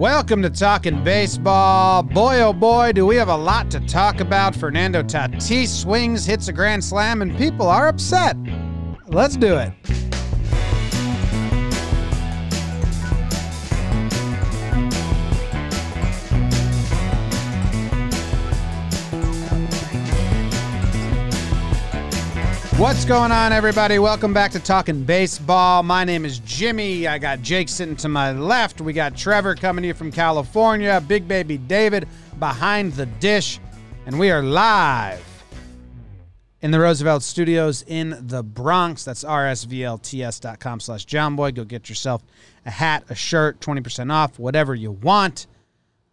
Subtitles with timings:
[0.00, 2.02] Welcome to Talking Baseball.
[2.02, 4.56] Boy, oh boy, do we have a lot to talk about.
[4.56, 8.34] Fernando Tatis swings, hits a grand slam, and people are upset.
[9.08, 9.99] Let's do it.
[22.80, 23.98] What's going on, everybody?
[23.98, 25.82] Welcome back to Talking Baseball.
[25.82, 27.06] My name is Jimmy.
[27.06, 28.80] I got Jake sitting to my left.
[28.80, 30.98] We got Trevor coming here from California.
[31.06, 32.08] Big baby David
[32.38, 33.60] behind the dish.
[34.06, 35.22] And we are live
[36.62, 39.04] in the Roosevelt Studios in the Bronx.
[39.04, 41.52] That's rsvlts.com slash johnboy.
[41.52, 42.22] Go get yourself
[42.64, 45.48] a hat, a shirt, 20% off, whatever you want.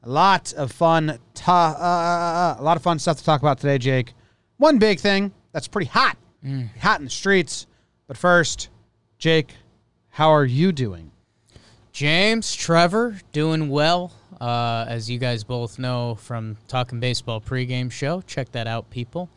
[0.03, 1.11] A lot of fun,
[1.47, 4.13] uh, a lot of fun stuff to talk about today, Jake.
[4.57, 6.17] One big thing that's pretty hot
[6.79, 7.67] hot in the streets.
[8.07, 8.69] But first,
[9.17, 9.53] Jake,
[10.09, 11.11] how are you doing?
[11.91, 14.11] James, Trevor, doing well.
[14.39, 19.29] Uh, as you guys both know from Talking Baseball pregame show, check that out, people.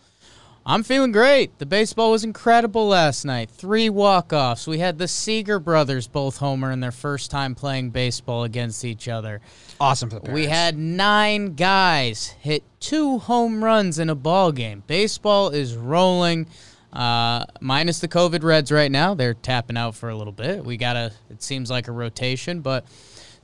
[0.67, 1.59] I'm feeling great.
[1.59, 3.49] The baseball was incredible last night.
[3.51, 4.67] Three walk-offs.
[4.67, 9.09] We had the Seager brothers both homer in their first time playing baseball against each
[9.09, 9.41] other.
[9.81, 14.83] Awesome for the We had nine guys hit two home runs in a ball game.
[14.87, 16.47] Baseball is rolling.
[16.93, 20.65] Uh, minus the COVID Reds right now, they're tapping out for a little bit.
[20.65, 22.85] We got a, it seems like a rotation, but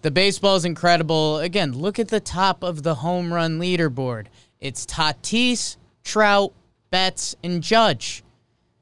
[0.02, 1.38] the baseball is incredible.
[1.38, 4.26] Again, look at the top of the home run leaderboard.
[4.60, 6.52] It's Tatis, Trout,
[6.90, 8.24] Betts, and Judge.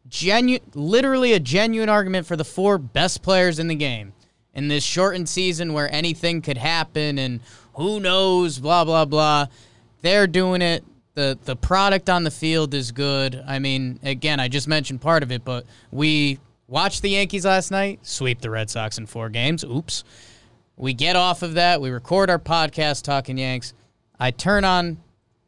[0.09, 4.13] Genu- literally a genuine argument for the four best players in the game
[4.55, 7.41] in this shortened season where anything could happen and
[7.75, 9.47] who knows, blah blah blah.
[10.03, 10.85] They're doing it.
[11.15, 13.43] The The product on the field is good.
[13.47, 17.71] I mean, again, I just mentioned part of it, but we watched the Yankees last
[17.71, 19.65] night, sweep the Red Sox in four games.
[19.65, 20.05] Oops.
[20.77, 21.81] We get off of that.
[21.81, 23.75] We record our podcast talking Yanks.
[24.19, 24.99] I turn on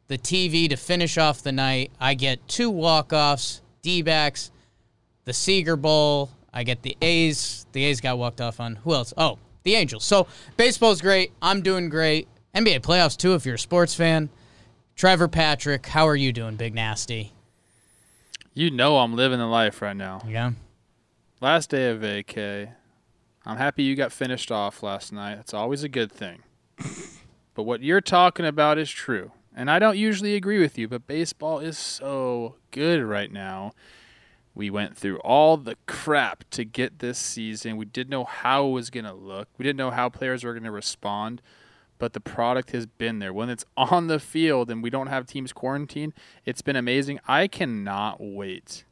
[0.07, 1.91] the TV to finish off the night.
[1.99, 4.51] I get two walk offs, D backs,
[5.25, 6.29] the Seager Bowl.
[6.53, 7.65] I get the A's.
[7.73, 8.77] The A's got walked off on.
[8.77, 9.13] Who else?
[9.17, 10.05] Oh, the Angels.
[10.05, 11.33] So baseball's great.
[11.41, 12.29] I'm doing great.
[12.55, 13.35] NBA playoffs too.
[13.35, 14.29] If you're a sports fan,
[14.97, 17.31] Trevor Patrick, how are you doing, Big Nasty?
[18.55, 20.23] You know I'm living the life right now.
[20.27, 20.53] Yeah.
[21.39, 22.71] Last day of vacay.
[23.45, 25.37] I'm happy you got finished off last night.
[25.37, 26.39] It's always a good thing.
[27.53, 29.33] but what you're talking about is true.
[29.55, 33.73] And I don't usually agree with you, but baseball is so good right now.
[34.55, 37.77] We went through all the crap to get this season.
[37.77, 39.47] We didn't know how it was going to look.
[39.59, 41.43] We didn't know how players were going to respond,
[41.99, 43.33] but the product has been there.
[43.33, 46.13] When it's on the field and we don't have teams quarantined,
[46.45, 47.19] it's been amazing.
[47.27, 48.83] I cannot wait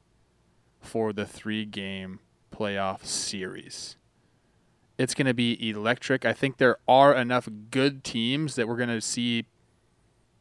[0.80, 2.20] for the three game
[2.54, 3.98] playoff series.
[4.98, 6.26] It's going to be electric.
[6.26, 9.46] I think there are enough good teams that we're going to see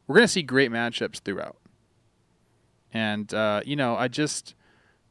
[0.07, 1.57] we're going to see great matchups throughout.
[2.93, 4.55] And uh, you know, I just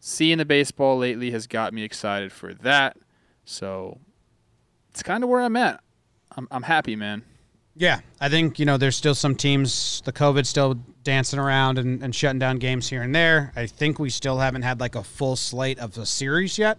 [0.01, 2.97] seeing the baseball lately has got me excited for that.
[3.45, 3.99] So
[4.91, 5.83] it's kind of where I'm at.
[6.37, 7.25] I'm I'm happy, man.
[7.77, 10.01] Yeah, I think you know there's still some teams.
[10.05, 13.53] The COVID still dancing around and, and shutting down games here and there.
[13.57, 16.79] I think we still haven't had like a full slate of a series yet.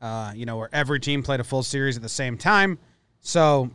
[0.00, 2.78] Uh, you know, where every team played a full series at the same time.
[3.20, 3.70] So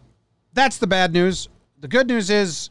[0.54, 1.48] that's the bad news.
[1.80, 2.70] The good news is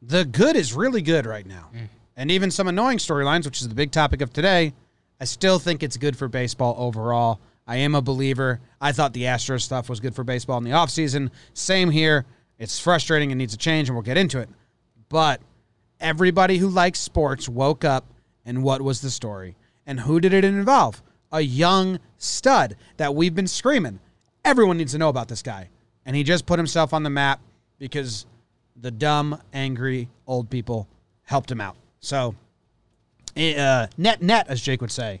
[0.00, 1.70] the good is really good right now.
[2.16, 4.72] And even some annoying storylines, which is the big topic of today,
[5.20, 7.40] I still think it's good for baseball overall.
[7.66, 8.60] I am a believer.
[8.80, 11.30] I thought the Astros stuff was good for baseball in the offseason.
[11.52, 12.24] Same here.
[12.58, 14.48] It's frustrating and needs a change, and we'll get into it.
[15.08, 15.40] But
[16.00, 18.04] everybody who likes sports woke up,
[18.44, 19.56] and what was the story?
[19.86, 21.02] And who did it involve?
[21.32, 24.00] A young stud that we've been screaming.
[24.44, 25.68] Everyone needs to know about this guy.
[26.06, 27.40] And he just put himself on the map
[27.78, 28.26] because
[28.80, 30.88] the dumb, angry old people
[31.24, 31.76] helped him out.
[32.00, 32.34] So,
[33.36, 35.20] uh, net net, as Jake would say,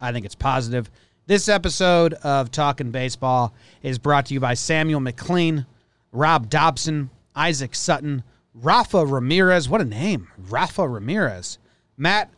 [0.00, 0.90] I think it's positive.
[1.26, 5.66] This episode of Talking Baseball is brought to you by Samuel McLean,
[6.12, 8.22] Rob Dobson, Isaac Sutton,
[8.54, 9.68] Rafa Ramirez.
[9.68, 11.58] What a name, Rafa Ramirez.
[11.96, 12.30] Matt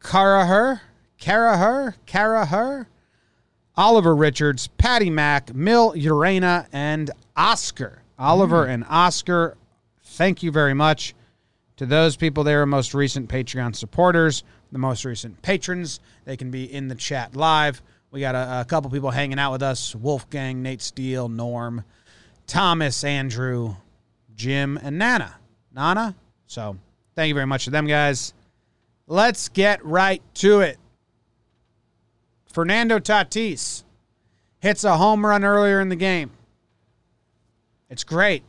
[0.00, 0.80] Caraher,
[1.20, 2.86] Caraher, Caraher,
[3.76, 8.02] Oliver Richards, Patty Mack, Mill Urena, and Oscar.
[8.18, 8.70] Oliver hmm.
[8.70, 9.56] and Oscar,
[10.02, 11.14] thank you very much
[11.76, 16.00] to those people there, are most recent Patreon supporters, the most recent patrons.
[16.24, 17.82] They can be in the chat live.
[18.10, 21.84] We got a, a couple people hanging out with us Wolfgang, Nate Steele, Norm,
[22.46, 23.76] Thomas, Andrew,
[24.34, 25.36] Jim, and Nana.
[25.74, 26.14] Nana?
[26.46, 26.76] So
[27.14, 28.34] thank you very much to them, guys.
[29.06, 30.78] Let's get right to it.
[32.52, 33.84] Fernando Tatis
[34.60, 36.30] hits a home run earlier in the game.
[37.90, 38.42] It's great.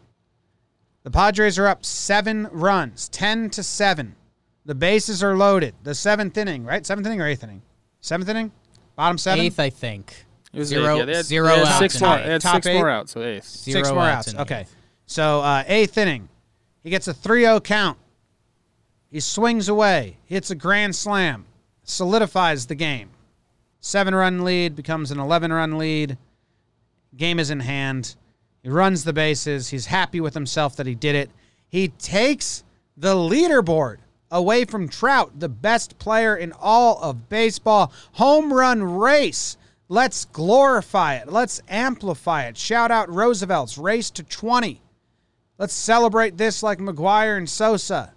[1.04, 4.16] The Padres are up seven runs, 10 to 7.
[4.66, 5.76] The bases are loaded.
[5.84, 6.86] The seventh inning, right?
[6.86, 7.62] Seventh inning or eighth inning?
[8.02, 8.52] Seventh inning?
[8.98, 9.46] Bottom seven?
[9.46, 10.26] Eighth, I think.
[10.58, 10.98] It was Zero- eight.
[11.00, 12.18] Yeah, they had, zero they had outs six in more.
[12.18, 12.78] They had Top six eight?
[12.78, 13.44] more outs, so eighth.
[13.46, 14.40] Six Zero more outs outs.
[14.40, 14.62] Okay.
[14.62, 14.76] eighth.
[15.06, 16.30] So uh, eighth inning,
[16.84, 17.98] he gets a 3-0 count.
[19.12, 21.46] He swings away, hits a grand slam,
[21.84, 23.10] solidifies the game.
[23.80, 26.18] Seven-run lead becomes an 11-run lead.
[27.16, 28.16] Game is in hand.
[28.64, 29.70] He runs the bases.
[29.70, 31.30] He's happy with himself that he did it.
[31.70, 32.64] He takes
[32.98, 33.98] the leaderboard
[34.32, 37.94] away from Trout, the best player in all of baseball.
[38.14, 39.56] Home run race.
[39.90, 41.32] Let's glorify it.
[41.32, 42.58] Let's amplify it.
[42.58, 44.82] Shout out Roosevelt's race to 20.
[45.58, 48.14] Let's celebrate this like McGwire and Sosa.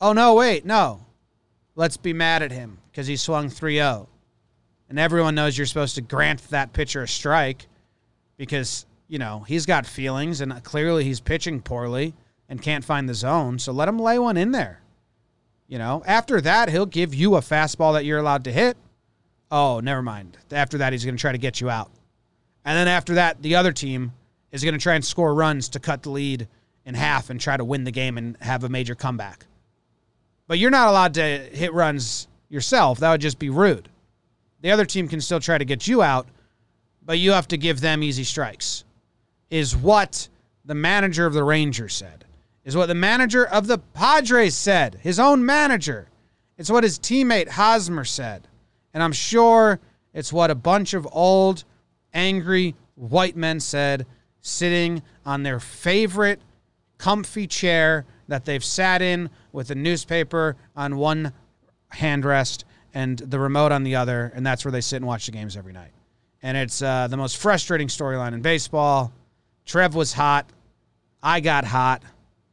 [0.00, 1.06] Oh, no, wait, no.
[1.74, 4.08] Let's be mad at him because he swung 3 0.
[4.88, 7.66] And everyone knows you're supposed to grant that pitcher a strike
[8.36, 12.14] because, you know, he's got feelings and clearly he's pitching poorly
[12.48, 13.58] and can't find the zone.
[13.58, 14.80] So let him lay one in there.
[15.66, 18.76] You know, after that, he'll give you a fastball that you're allowed to hit.
[19.50, 20.36] Oh, never mind.
[20.50, 21.90] After that, he's going to try to get you out.
[22.64, 24.12] And then after that, the other team
[24.52, 26.48] is going to try and score runs to cut the lead
[26.84, 29.46] in half and try to win the game and have a major comeback.
[30.46, 32.98] But you're not allowed to hit runs yourself.
[33.00, 33.88] That would just be rude.
[34.60, 36.26] The other team can still try to get you out,
[37.04, 38.84] but you have to give them easy strikes,
[39.50, 40.28] is what
[40.64, 42.24] the manager of the Rangers said,
[42.64, 46.08] is what the manager of the Padres said, his own manager.
[46.56, 48.48] It's what his teammate Hosmer said.
[48.98, 49.78] And I'm sure
[50.12, 51.62] it's what a bunch of old,
[52.12, 54.06] angry white men said
[54.40, 56.40] sitting on their favorite
[56.98, 61.32] comfy chair that they've sat in with a newspaper on one
[61.92, 65.30] handrest and the remote on the other, and that's where they sit and watch the
[65.30, 65.92] games every night.
[66.42, 69.12] And it's uh, the most frustrating storyline in baseball.
[69.64, 70.44] Trev was hot.
[71.22, 72.02] I got hot.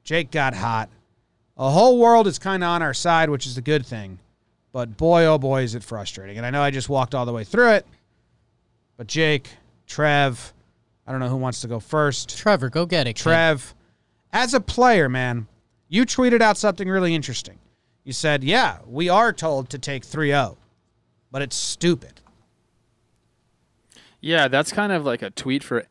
[0.04, 0.90] Jake got hot.
[1.58, 4.20] The whole world is kind of on our side, which is a good thing.
[4.76, 6.36] But boy, oh boy, is it frustrating.
[6.36, 7.86] And I know I just walked all the way through it.
[8.98, 9.48] But Jake,
[9.88, 10.54] Trev,
[11.08, 12.38] I don't know who wants to go first.
[12.38, 13.14] Trevor, go get it.
[13.14, 13.24] kid.
[13.24, 13.74] Trev,
[14.34, 15.48] as a player, man,
[15.88, 17.58] you tweeted out something really interesting.
[18.04, 20.58] You said, yeah, we are told to take 3 0,
[21.32, 22.20] but it's stupid.
[24.20, 25.86] Yeah, that's kind of like a tweet for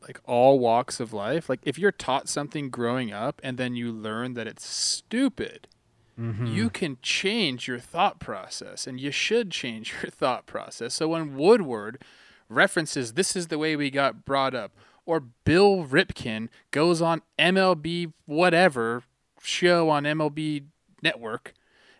[0.00, 1.50] like all walks of life.
[1.50, 5.68] Like if you're taught something growing up and then you learn that it's stupid,
[6.18, 6.46] Mm-hmm.
[6.46, 10.94] you can change your thought process and you should change your thought process.
[10.94, 12.02] So when Woodward
[12.48, 14.72] references this is the way we got brought up
[15.06, 19.02] or Bill Ripken goes on MLB whatever
[19.42, 20.64] show on MLB
[21.02, 21.54] network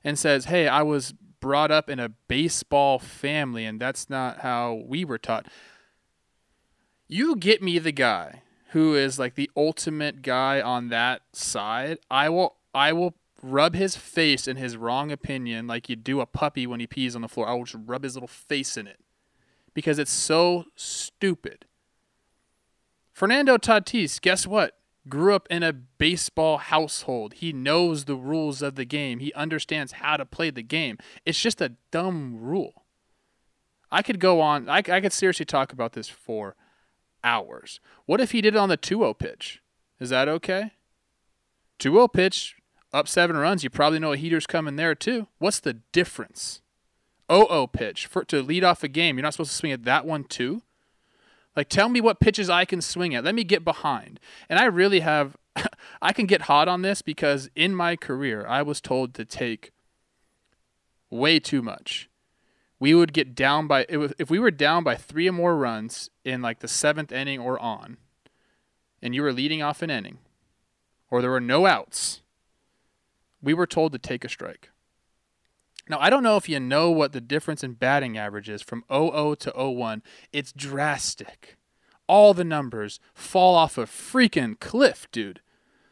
[0.04, 4.82] and says, "Hey, I was brought up in a baseball family and that's not how
[4.86, 5.46] we were taught."
[7.10, 12.28] you get me the guy who is like the ultimate guy on that side i
[12.28, 16.66] will i will rub his face in his wrong opinion like you do a puppy
[16.66, 17.48] when he pees on the floor.
[17.48, 19.00] I will just rub his little face in it
[19.74, 21.64] because it's so stupid.
[23.12, 24.76] Fernando tatis guess what?
[25.08, 27.34] Grew up in a baseball household.
[27.34, 29.18] He knows the rules of the game.
[29.18, 30.98] He understands how to play the game.
[31.24, 32.84] It's just a dumb rule.
[33.90, 34.68] I could go on.
[34.68, 36.54] I, I could seriously talk about this for
[37.24, 37.80] hours.
[38.06, 39.62] What if he did it on the 2-0 pitch?
[39.98, 40.72] Is that okay?
[41.78, 42.56] 2-0 pitch,
[42.92, 43.64] up seven runs.
[43.64, 45.28] You probably know a heater's coming there too.
[45.38, 46.60] What's the difference?
[47.28, 49.16] 0-0 pitch for to lead off a game.
[49.16, 50.62] You're not supposed to swing at that one too.
[51.56, 53.24] Like, tell me what pitches I can swing at.
[53.24, 54.18] Let me get behind.
[54.48, 55.36] And I really have.
[56.02, 59.72] I can get hot on this because in my career I was told to take
[61.10, 62.10] way too much
[62.80, 66.10] we would get down by was, if we were down by three or more runs
[66.24, 67.98] in like the seventh inning or on,
[69.02, 70.18] and you were leading off an inning,
[71.10, 72.22] or there were no outs,
[73.42, 74.70] we were told to take a strike.
[75.88, 78.84] Now I don't know if you know what the difference in batting average is from
[78.88, 80.02] 00 to 01.
[80.32, 81.56] It's drastic.
[82.06, 85.40] All the numbers fall off a freaking cliff, dude.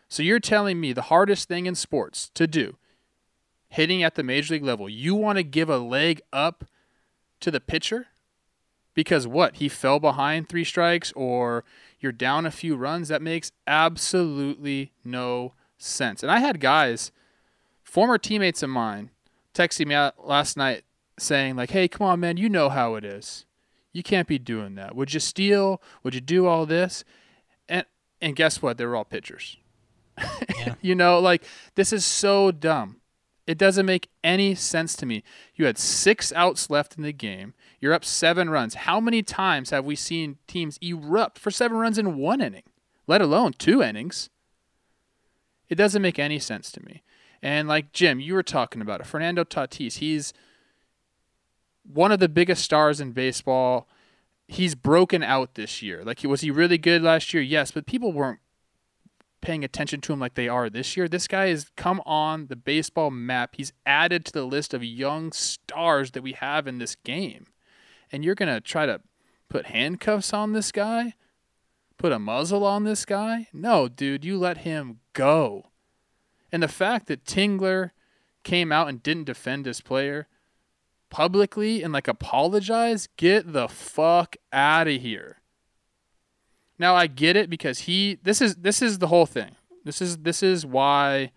[0.08, 2.76] So you're telling me the hardest thing in sports to do,
[3.68, 6.64] hitting at the major league level, you want to give a leg up
[7.40, 8.06] to the pitcher
[8.94, 11.64] because what he fell behind three strikes or
[12.00, 17.12] you're down a few runs that makes absolutely no sense and i had guys
[17.88, 19.10] former teammates of mine
[19.54, 20.84] texting me out last night
[21.18, 23.44] saying like hey come on man you know how it is
[23.92, 27.02] you can't be doing that would you steal would you do all this
[27.68, 27.84] and
[28.20, 29.56] and guess what they were all pitchers
[30.58, 30.74] Yeah.
[30.80, 33.00] you know like this is so dumb
[33.48, 35.24] it doesn't make any sense to me.
[35.54, 37.54] You had six outs left in the game.
[37.80, 38.74] You're up seven runs.
[38.74, 42.64] How many times have we seen teams erupt for seven runs in one inning,
[43.06, 44.28] let alone two innings?
[45.70, 47.02] It doesn't make any sense to me.
[47.42, 49.06] And like Jim, you were talking about it.
[49.06, 50.32] Fernando Tatis, he's
[51.84, 53.88] one of the biggest stars in baseball.
[54.46, 56.02] He's broken out this year.
[56.04, 57.42] Like, was he really good last year?
[57.42, 58.40] Yes, but people weren't
[59.40, 61.08] paying attention to him like they are this year.
[61.08, 63.54] This guy has come on the baseball map.
[63.56, 67.46] He's added to the list of young stars that we have in this game.
[68.10, 69.00] And you're going to try to
[69.48, 71.14] put handcuffs on this guy?
[71.98, 73.48] Put a muzzle on this guy?
[73.52, 75.66] No, dude, you let him go.
[76.50, 77.90] And the fact that Tingler
[78.42, 80.26] came out and didn't defend his player
[81.10, 85.40] publicly and like apologize, get the fuck out of here.
[86.78, 89.56] Now I get it because he this is this is the whole thing.
[89.84, 91.32] This is this is why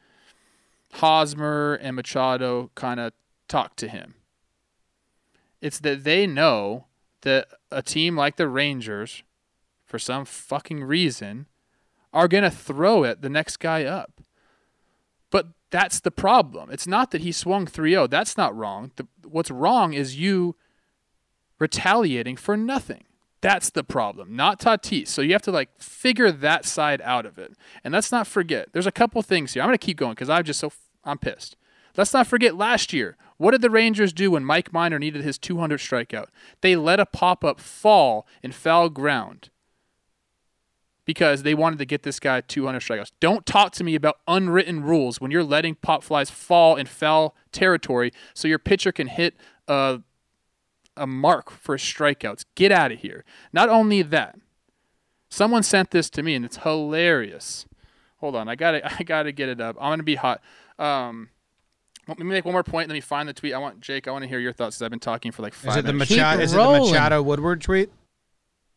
[0.94, 3.13] Hosmer and Machado kind of
[3.48, 4.15] talk to him.
[5.62, 6.86] It's that they know
[7.22, 9.24] that a team like the Rangers,
[9.86, 11.48] for some fucking reason,
[12.13, 14.11] are to throw it the next guy up.
[15.71, 16.69] That's the problem.
[16.69, 18.07] It's not that he swung 3 0.
[18.07, 18.91] That's not wrong.
[18.97, 20.55] The, what's wrong is you
[21.59, 23.05] retaliating for nothing.
[23.39, 25.07] That's the problem, not Tatis.
[25.07, 27.53] So you have to like figure that side out of it.
[27.83, 29.63] And let's not forget, there's a couple things here.
[29.63, 30.71] I'm going to keep going because I'm just so,
[31.03, 31.55] I'm pissed.
[31.97, 33.17] Let's not forget last year.
[33.37, 36.27] What did the Rangers do when Mike Minor needed his 200 strikeout?
[36.61, 39.49] They let a pop up fall in foul ground
[41.12, 43.12] because they wanted to get this guy 200 strikeouts.
[43.20, 47.36] Don't talk to me about unwritten rules when you're letting pop flies fall in foul
[47.51, 49.36] territory so your pitcher can hit
[49.68, 50.00] a,
[50.96, 52.46] a mark for strikeouts.
[52.56, 53.25] Get out of here.
[53.51, 54.39] Not only that,
[55.27, 57.65] someone sent this to me and it's hilarious.
[58.20, 59.75] Hold on, I gotta I gotta get it up.
[59.82, 60.41] I'm gonna be hot.
[60.80, 61.27] Um,
[62.08, 62.88] let me make one more point.
[62.88, 63.53] Let me find the tweet.
[63.53, 64.08] I want Jake.
[64.08, 65.86] I want to hear your thoughts because I've been talking for like five Is it
[65.88, 65.94] the.
[65.94, 66.41] Machado?
[66.41, 66.80] Is it the.
[66.80, 67.89] Machado Woodward tweet?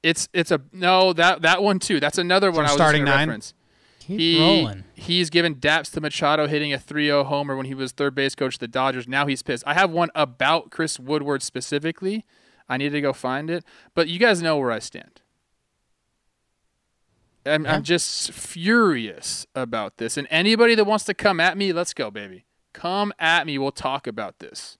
[0.04, 1.98] It's it's a no that that one too.
[1.98, 3.26] That's another one I was starting nine?
[3.28, 3.54] reference.
[4.00, 4.84] Keep He rolling.
[4.94, 8.56] he's given daps to Machado hitting a 3-0 homer when he was third base coach
[8.56, 9.08] of the Dodgers.
[9.08, 9.64] Now he's pissed.
[9.66, 12.26] I have one about Chris Woodward specifically.
[12.68, 15.22] I need to go find it, but you guys know where I stand.
[17.46, 17.74] I'm, Yeah.
[17.74, 20.16] I'm just furious about this.
[20.16, 22.44] And anybody that wants to come at me, let's go, baby.
[22.72, 23.58] Come at me.
[23.58, 24.76] We'll talk about this.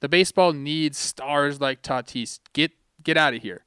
[0.00, 2.38] The baseball needs stars like Tatis.
[2.52, 3.64] Get get out of here.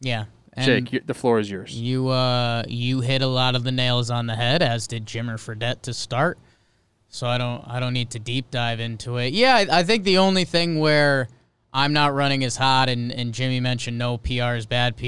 [0.00, 0.24] Yeah.
[0.54, 1.78] And Jake, the floor is yours.
[1.78, 5.36] You uh you hit a lot of the nails on the head, as did Jimmer
[5.36, 6.38] Fredette to start.
[7.08, 9.32] So I don't I don't need to deep dive into it.
[9.32, 11.28] Yeah, I, I think the only thing where
[11.72, 15.04] I'm not running as hot, and, and Jimmy mentioned no PR is bad PR.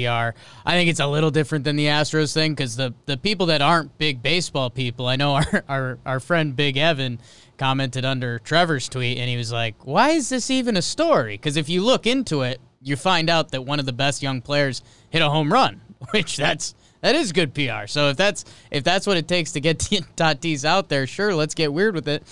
[0.63, 3.63] I think it's a little different than the Astros thing because the, the people that
[3.63, 7.19] aren't big baseball people, I know our, our, our friend Big Evan
[7.57, 11.33] commented under Trevor's tweet, and he was like, Why is this even a story?
[11.33, 14.41] Because if you look into it, you find out that one of the best young
[14.41, 17.87] players hit a home run, which that's that is good PR.
[17.87, 19.77] So if that's if that's what it takes to get
[20.15, 22.23] Tatis out there, sure, let's get weird with it.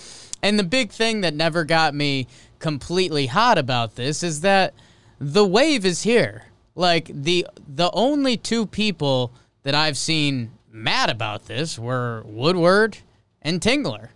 [0.42, 2.26] And the big thing that never got me
[2.58, 4.74] completely hot about this is that
[5.18, 6.44] the wave is here.
[6.74, 12.98] Like the the only two people that I've seen mad about this were Woodward
[13.42, 14.08] and Tingler.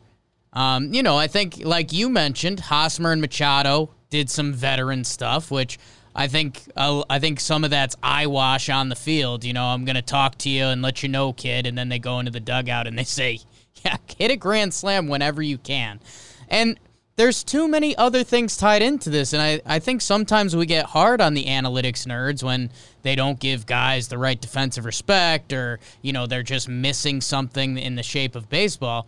[0.53, 5.51] Um, you know, I think like you mentioned, Hosmer and Machado did some veteran stuff,
[5.51, 5.79] which
[6.15, 9.45] I think uh, I think some of that's eyewash on the field.
[9.45, 11.99] You know, I'm gonna talk to you and let you know, kid, and then they
[11.99, 13.41] go into the dugout and they say,
[13.85, 16.01] "Yeah, hit a grand slam whenever you can,"
[16.49, 16.79] and
[17.17, 20.87] there's too many other things tied into this, and I, I think sometimes we get
[20.87, 22.71] hard on the analytics nerds when
[23.03, 27.79] they don't give guys the right defensive respect or, you know, they're just missing something
[27.79, 29.07] in the shape of baseball.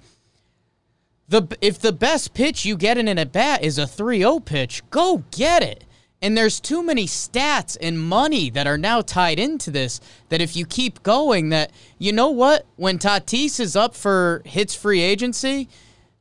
[1.29, 4.89] The if the best pitch you get in an at bat is a 3-0 pitch,
[4.91, 5.83] go get it.
[6.27, 10.57] And there's too many stats and money that are now tied into this that if
[10.57, 15.69] you keep going that you know what when Tatis is up for hits free agency,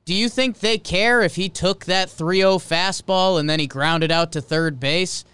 [0.05, 4.12] do you think they care if he took that 3-0 fastball and then he grounded
[4.12, 5.25] out to third base?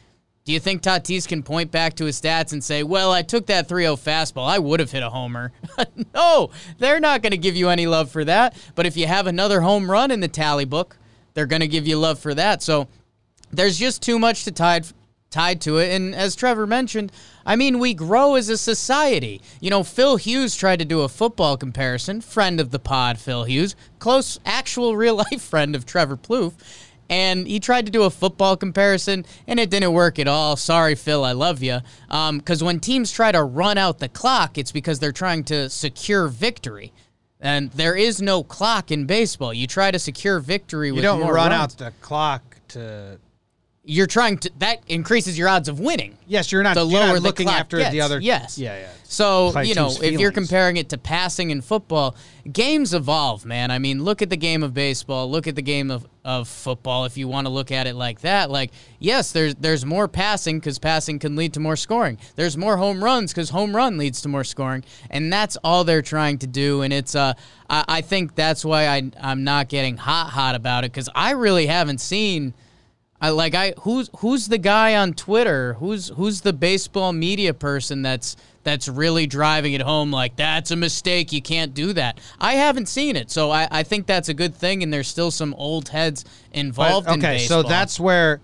[0.45, 3.47] Do you think Tatis can point back to his stats and say, "Well, I took
[3.47, 4.47] that 3-0 fastball.
[4.47, 5.51] I would have hit a homer."
[6.15, 8.55] no, they're not going to give you any love for that.
[8.75, 10.95] But if you have another home run in the tally book,
[11.33, 12.63] they're going to give you love for that.
[12.63, 12.87] So
[13.51, 14.86] there's just too much to tied
[15.29, 15.91] tied to it.
[15.93, 17.12] And as Trevor mentioned,
[17.46, 19.41] I mean, we grow as a society.
[19.62, 22.22] You know, Phil Hughes tried to do a football comparison.
[22.22, 26.53] Friend of the pod, Phil Hughes, close, actual, real life friend of Trevor Plouffe.
[27.10, 30.55] And he tried to do a football comparison, and it didn't work at all.
[30.55, 31.79] Sorry, Phil, I love you.
[32.10, 35.70] Um, because when teams try to run out the clock, it's because they're trying to
[35.70, 36.93] secure victory.
[37.41, 39.53] And there is no clock in baseball.
[39.53, 41.74] You try to secure victory You with don't more run runs.
[41.74, 43.20] out the clock to
[43.83, 46.15] you're trying to that increases your odds of winning.
[46.27, 46.75] Yes, you're not.
[46.75, 47.91] The you're lower not the looking clock after gets.
[47.91, 48.19] the other.
[48.19, 48.59] Yes.
[48.59, 48.89] Yeah, yeah.
[49.03, 52.15] So, you know, if you're comparing it to passing in football,
[52.50, 53.69] games evolve, man.
[53.71, 57.05] I mean, look at the game of baseball, look at the game of, of football
[57.05, 58.51] if you want to look at it like that.
[58.51, 62.19] Like, yes, there's there's more passing cuz passing can lead to more scoring.
[62.35, 66.03] There's more home runs cuz home run leads to more scoring, and that's all they're
[66.03, 67.33] trying to do and it's uh
[67.67, 71.31] I, I think that's why I I'm not getting hot hot about it cuz I
[71.31, 72.53] really haven't seen
[73.21, 75.73] I like I who's who's the guy on Twitter?
[75.73, 80.75] Who's who's the baseball media person that's that's really driving it home like that's a
[80.75, 81.31] mistake.
[81.31, 82.19] You can't do that.
[82.39, 83.29] I haven't seen it.
[83.29, 86.59] So I, I think that's a good thing and there's still some old heads But,
[86.59, 87.63] involved in okay, baseball.
[87.63, 88.41] so that's where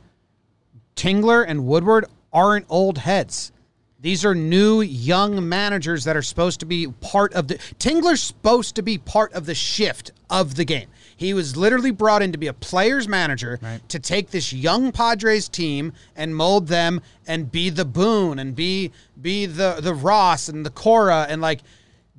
[0.95, 3.51] Tingler and Woodward aren't old heads.
[3.99, 8.75] These are new young managers that are supposed to be part of the Tingler's supposed
[8.75, 10.87] to be part of the shift of the game.
[11.17, 13.59] He was literally brought in to be a player's manager
[13.89, 18.91] to take this young Padres team and mold them and be the Boone and be
[19.19, 21.61] be the the Ross and the Cora and like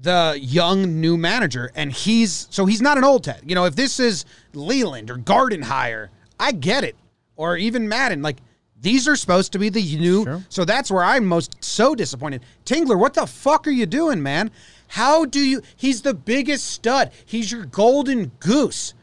[0.01, 1.71] the young new manager.
[1.75, 3.41] And he's so he's not an old head.
[3.47, 6.97] You know, if this is Leyland or Gardenhire, I get it.
[7.37, 8.39] Or even Maddon, like
[8.81, 10.25] these are supposed to be the new.
[10.49, 12.43] So that's where I'm most so disappointed.
[12.65, 14.51] Tingler, what the fuck are you doing, man?
[14.89, 15.63] How do you?
[15.77, 17.13] He's the biggest stud.
[17.25, 18.95] He's your golden goose.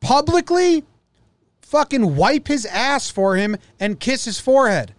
[0.00, 0.84] Publicly,
[1.60, 4.94] fucking wipe his ass for him and kiss his forehead.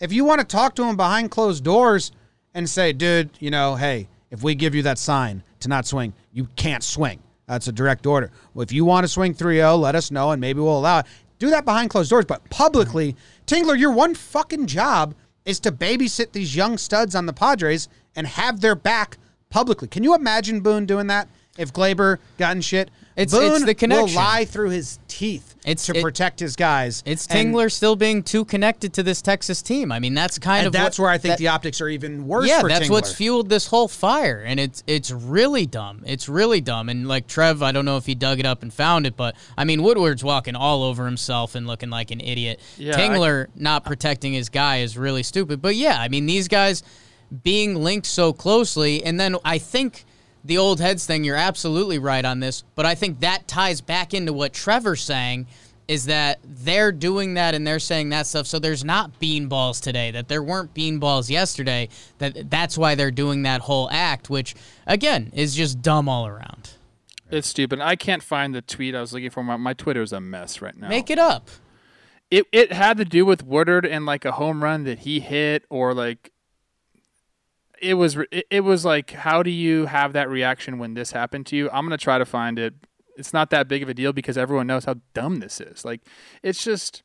[0.00, 2.12] If you want to talk to him behind closed doors
[2.54, 6.12] and say, dude, you know, hey, if we give you that sign to not swing,
[6.32, 7.20] you can't swing.
[7.46, 8.30] That's a direct order.
[8.52, 11.00] Well, if you want to swing 3 0, let us know and maybe we'll allow
[11.00, 11.06] it.
[11.38, 16.32] Do that behind closed doors, but publicly, Tingler, your one fucking job is to babysit
[16.32, 19.16] these young studs on the Padres and have their back
[19.50, 19.88] publicly.
[19.88, 21.28] Can you imagine Boone doing that?
[21.56, 25.96] If Gleyber gotten shit, It's- Boone it's the will lie through his teeth It's- to
[25.98, 27.02] it- protect his guys.
[27.04, 29.90] it's And- Tingler still being too connected to this Texas team.
[29.90, 31.88] I mean, that's kind and of that's what- where I think that- the optics are
[31.88, 32.46] even worse.
[32.46, 36.04] yeah, for that's what's fueled this whole fire, and it's it's really dumb.
[36.06, 36.88] It's really dumb.
[36.88, 39.34] And like Trev, I don't know if he dug it up and found it, but
[39.56, 42.60] I mean Woodward's walking all over himself and looking like an idiot.
[42.76, 45.60] Yeah, Tingler not protecting his guy is really stupid.
[45.60, 46.84] But yeah, I mean these guys
[47.42, 50.04] being linked so closely, and then I think.
[50.44, 54.14] The old heads thing, you're absolutely right on this, but I think that ties back
[54.14, 55.48] into what Trevor's saying
[55.88, 58.46] is that they're doing that and they're saying that stuff.
[58.46, 61.88] So there's not beanballs today, that there weren't beanballs yesterday,
[62.18, 64.54] that that's why they're doing that whole act, which
[64.86, 66.70] again is just dumb all around.
[67.30, 67.80] It's stupid.
[67.80, 69.42] I can't find the tweet I was looking for.
[69.42, 70.88] My, my Twitter's a mess right now.
[70.88, 71.50] Make it up.
[72.30, 75.64] it it had to do with Woodward and like a home run that he hit
[75.68, 76.32] or like
[77.80, 81.56] it was it, was like how do you have that reaction when this happened to
[81.56, 81.70] you?
[81.70, 82.74] I'm going to try to find it.
[83.16, 85.84] It's not that big of a deal because everyone knows how dumb this is.
[85.84, 86.02] Like
[86.42, 87.02] it's just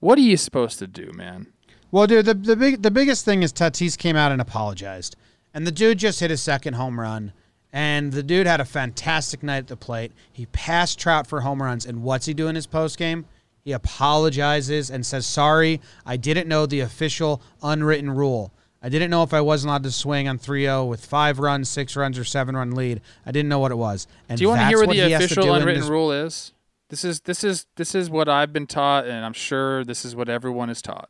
[0.00, 1.48] what are you supposed to do, man?
[1.90, 5.16] Well, dude, the the big the biggest thing is Tatis came out and apologized,
[5.52, 7.32] and the dude just hit his second home run,
[7.72, 10.12] and the dude had a fantastic night at the plate.
[10.32, 13.26] He passed Trout for home runs, and what's he do in his post game?
[13.62, 18.52] He apologizes and says, "Sorry, I didn't know the official unwritten rule.
[18.82, 21.96] I didn't know if I wasn't allowed to swing on 3-0 with five runs, six
[21.96, 23.02] runs, or seven run lead.
[23.26, 25.02] I didn't know what it was." And Do you want to hear what what the
[25.02, 26.52] he to official unwritten this- rule is?
[26.88, 30.16] This is this is this is what I've been taught, and I'm sure this is
[30.16, 31.08] what everyone is taught.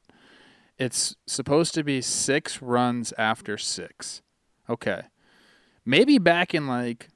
[0.78, 4.20] It's supposed to be six runs after six.
[4.68, 5.02] Okay,
[5.86, 7.08] maybe back in like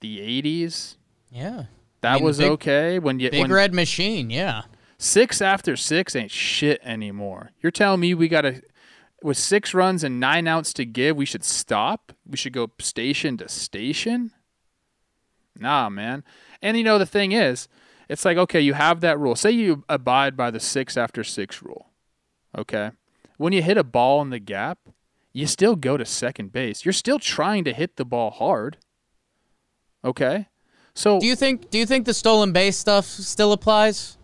[0.00, 0.96] the '80s,
[1.30, 1.64] Yeah.
[2.00, 2.98] that mean, was big- okay.
[2.98, 4.62] When you Big when red machine, yeah.
[4.98, 7.50] six after six ain't shit anymore.
[7.60, 8.62] You're telling me we gotta
[9.22, 12.12] with six runs and nine outs to give, we should stop?
[12.26, 14.32] We should go station to station?
[15.58, 16.24] Nah, man.
[16.62, 17.68] And you know the thing is,
[18.08, 19.36] it's like okay, you have that rule.
[19.36, 21.90] Say you abide by the six after six rule.
[22.56, 22.92] Okay.
[23.36, 24.78] When you hit a ball in the gap,
[25.32, 26.84] you still go to second base.
[26.84, 28.78] You're still trying to hit the ball hard.
[30.04, 30.48] Okay?
[30.94, 34.16] So Do you think do you think the stolen base stuff still applies?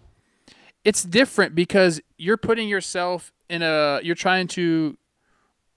[0.84, 4.96] it's different because you're putting yourself in a you're trying to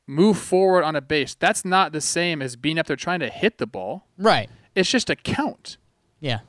[0.07, 1.35] move forward on a base.
[1.35, 4.07] That's not the same as being up there trying to hit the ball.
[4.17, 4.49] Right.
[4.73, 5.77] It's just a count.
[6.21, 6.39] Yeah.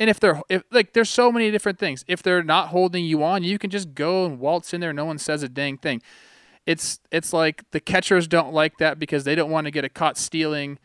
[0.00, 2.04] And if they're if like there's so many different things.
[2.08, 4.92] If they're not holding you on, you can just go and waltz in there.
[4.92, 6.02] No one says a dang thing.
[6.66, 9.88] It's it's like the catchers don't like that because they don't want to get a
[9.88, 10.78] caught stealing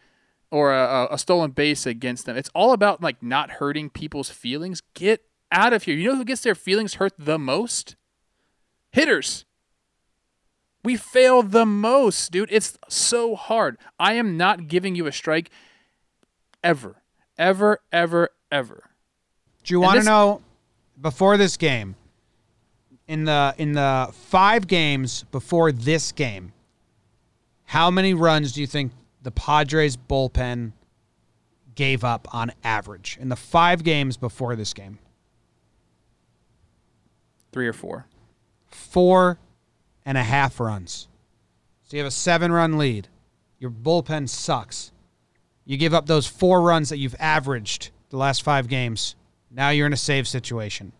[0.52, 2.38] or a, a stolen base against them.
[2.38, 4.84] It's all about like not hurting people's feelings.
[4.94, 5.96] Get out of here.
[5.96, 7.96] You know who gets their feelings hurt the most?
[8.92, 9.46] Hitters.
[10.84, 12.50] We fail the most, dude.
[12.52, 13.78] It's so hard.
[14.00, 15.50] I am not giving you a strike
[16.64, 17.02] ever,
[17.38, 18.84] ever, ever, ever.
[19.64, 20.42] Do you want to this- know
[21.02, 21.96] before this game,
[23.08, 26.54] in the in the five games before this game,
[27.66, 30.72] how many runs do you think the Padres bullpen
[31.74, 35.00] gave up on average in the five games before this game?
[37.56, 38.06] Three or four.
[38.68, 39.40] Four
[40.06, 41.08] and a half runs.
[41.84, 43.08] So you have a seven run lead.
[43.60, 44.92] Your bullpen sucks.
[45.64, 49.16] You give up those four runs that you've averaged the last five games.
[49.50, 50.92] Now you're in a save situation.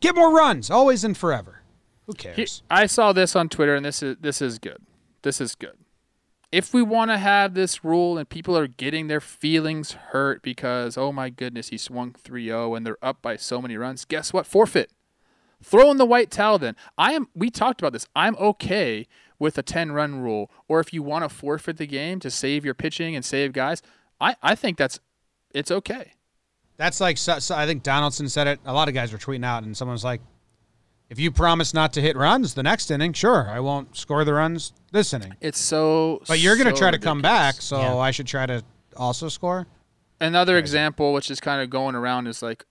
[0.00, 1.60] Get more runs, always and forever.
[2.06, 2.64] Who cares?
[2.68, 4.78] I saw this on Twitter, and this is this is good.
[5.22, 5.78] This is good.
[6.50, 10.98] If we want to have this rule and people are getting their feelings hurt because
[10.98, 14.44] oh my goodness he swung 3-0 and they're up by so many runs, guess what?
[14.44, 14.90] Forfeit.
[15.62, 16.58] Throw in the white towel.
[16.58, 17.28] Then I am.
[17.34, 18.06] We talked about this.
[18.14, 19.06] I'm okay
[19.38, 22.64] with a 10 run rule, or if you want to forfeit the game to save
[22.64, 23.82] your pitching and save guys,
[24.20, 25.00] I I think that's
[25.54, 26.12] it's okay.
[26.76, 28.60] That's like so, so I think Donaldson said it.
[28.66, 30.20] A lot of guys were tweeting out, and someone was like,
[31.08, 34.34] "If you promise not to hit runs the next inning, sure, I won't score the
[34.34, 36.20] runs this inning." It's so.
[36.28, 37.96] But you're going to so try to come back, so Yeah.
[37.96, 38.62] I should try to
[38.94, 39.66] also score.
[40.20, 42.64] another example which is kind of going around is like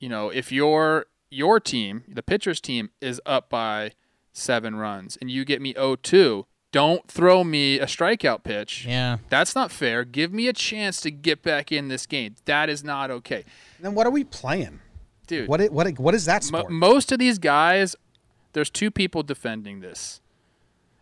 [0.00, 3.92] you know if your your team the pitcher's team is up by
[4.32, 9.18] seven runs and you get me 0-2 don't throw me a strikeout pitch Yeah.
[9.28, 12.84] that's not fair give me a chance to get back in this game that is
[12.84, 13.44] not okay
[13.80, 14.80] Then what are we playing?
[15.26, 16.72] dude What i- what i- what is that mo- sport?
[16.72, 17.96] most of these guys
[18.52, 20.20] there's two people defending this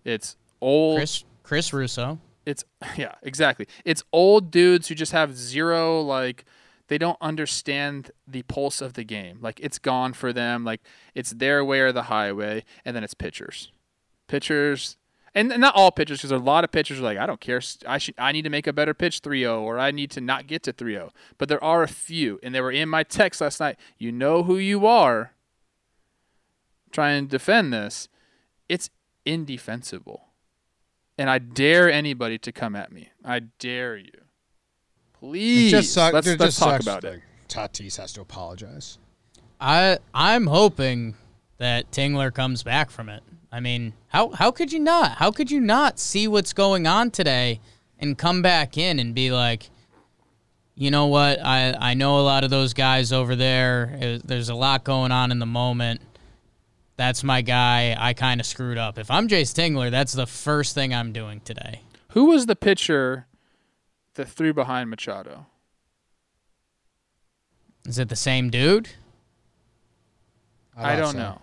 [0.04, 2.18] it's old Chris Chris Russo.
[2.46, 2.64] it's
[2.96, 6.44] yeah exactly it's old dudes who just have zero like
[6.88, 9.38] they don't understand the pulse of the game.
[9.40, 10.64] Like it's gone for them.
[10.64, 10.81] Like
[11.14, 13.73] it's their way or the highway and then it's pitchers.
[14.29, 14.97] Pitchers
[15.35, 17.61] and and not all pitchers because a lot of pitchers are like i don't care.
[17.87, 20.47] I should i need to make a better pitch 3-0 or i need to not
[20.47, 23.61] get to 3-0 but there are a few and they were in my text last
[23.61, 23.77] night.
[23.99, 25.33] You know who you are.
[26.92, 28.09] Trying to defend this.
[28.68, 28.88] It's
[29.25, 30.29] indefensible.
[31.18, 33.11] And I dare anybody to come at me.
[33.25, 34.23] I dare you.
[35.24, 37.22] Please, let's, let's talk about it.
[37.48, 38.98] Tatis has to apologize.
[39.58, 41.14] I I'm hoping
[41.56, 43.22] that Tingler comes back from it.
[43.50, 45.12] I mean, how how could you not?
[45.12, 47.60] How could you not see what's going on today
[47.98, 49.70] and come back in and be like,
[50.74, 51.42] you know what?
[51.42, 54.20] I I know a lot of those guys over there.
[54.22, 56.02] There's a lot going on in the moment.
[56.98, 57.96] That's my guy.
[57.98, 58.98] I kind of screwed up.
[58.98, 61.80] If I'm Jayce Tingler, that's the first thing I'm doing today.
[62.10, 63.26] Who was the pitcher
[64.14, 65.46] that three behind Machado?
[67.87, 68.88] Is it the same dude?
[70.77, 71.18] I thought don't so.
[71.18, 71.42] know.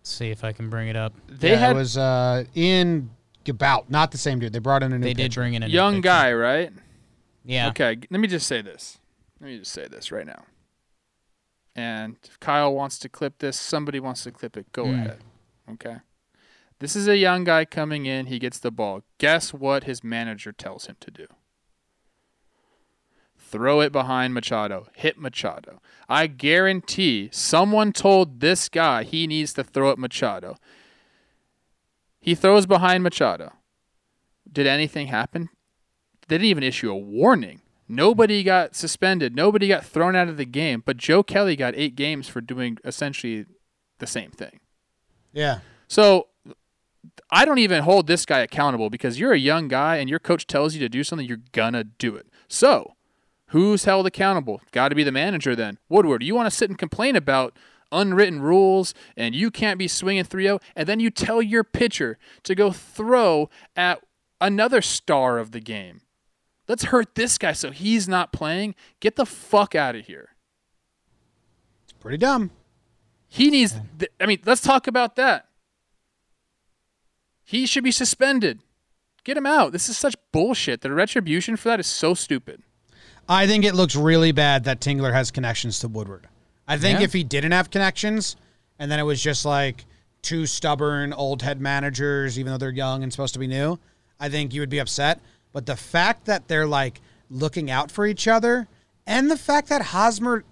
[0.00, 1.12] Let's see if I can bring it up.
[1.28, 3.10] They yeah, had it was uh, Ian
[3.44, 4.52] Gibaut, not the same dude.
[4.52, 6.02] They brought in a new They did bring in a young pitcher.
[6.02, 6.72] guy, right?
[7.44, 7.68] Yeah.
[7.70, 8.98] Okay, let me just say this.
[9.40, 10.44] Let me just say this right now.
[11.74, 14.94] And if Kyle wants to clip this, somebody wants to clip it, go Mm.
[14.94, 15.18] ahead.
[15.72, 15.96] Okay.
[16.78, 18.26] This is a young guy coming in.
[18.26, 19.02] He gets the ball.
[19.18, 21.26] Guess what his manager tells him to do?
[23.48, 24.88] Throw it behind Machado.
[24.94, 25.80] Hit Machado.
[26.08, 30.56] I guarantee someone told this guy he needs to throw at Machado.
[32.20, 33.52] He throws behind Machado.
[34.50, 35.48] Did anything happen?
[36.26, 37.60] They didn't even issue a warning.
[37.88, 39.36] Nobody got suspended.
[39.36, 40.82] Nobody got thrown out of the game.
[40.84, 43.46] But Joe Kelly got eight games for doing essentially
[43.98, 44.58] the same thing.
[45.32, 45.60] Yeah.
[45.86, 46.28] So
[47.30, 50.48] I don't even hold this guy accountable because you're a young guy and your coach
[50.48, 52.26] tells you to do something, you're gonna do it.
[52.48, 52.95] So
[53.48, 54.60] who's held accountable?
[54.72, 55.78] Got to be the manager then.
[55.88, 57.56] Woodward, you want to sit and complain about
[57.92, 62.54] unwritten rules and you can't be swinging 3-0 and then you tell your pitcher to
[62.54, 64.02] go throw at
[64.40, 66.00] another star of the game.
[66.68, 68.74] Let's hurt this guy so he's not playing.
[69.00, 70.30] Get the fuck out of here.
[71.84, 72.50] It's pretty dumb.
[73.28, 73.76] He needs.
[73.98, 75.48] Th- I mean, let's talk about that.
[77.44, 78.60] He should be suspended.
[79.22, 79.72] Get him out.
[79.72, 80.80] This is such bullshit.
[80.80, 82.62] The retribution for that is so stupid.
[83.28, 86.28] I think it looks really bad that Tingler has connections to Woodward.
[86.68, 87.04] I think Yeah.
[87.04, 88.36] if he didn't have connections,
[88.78, 89.84] and then it was just like
[90.22, 93.78] two stubborn old head managers, even though they're young and supposed to be new,
[94.18, 95.20] I think you would be upset.
[95.52, 98.68] But the fact that they're like looking out for each other,
[99.06, 100.44] and the fact that Hosmer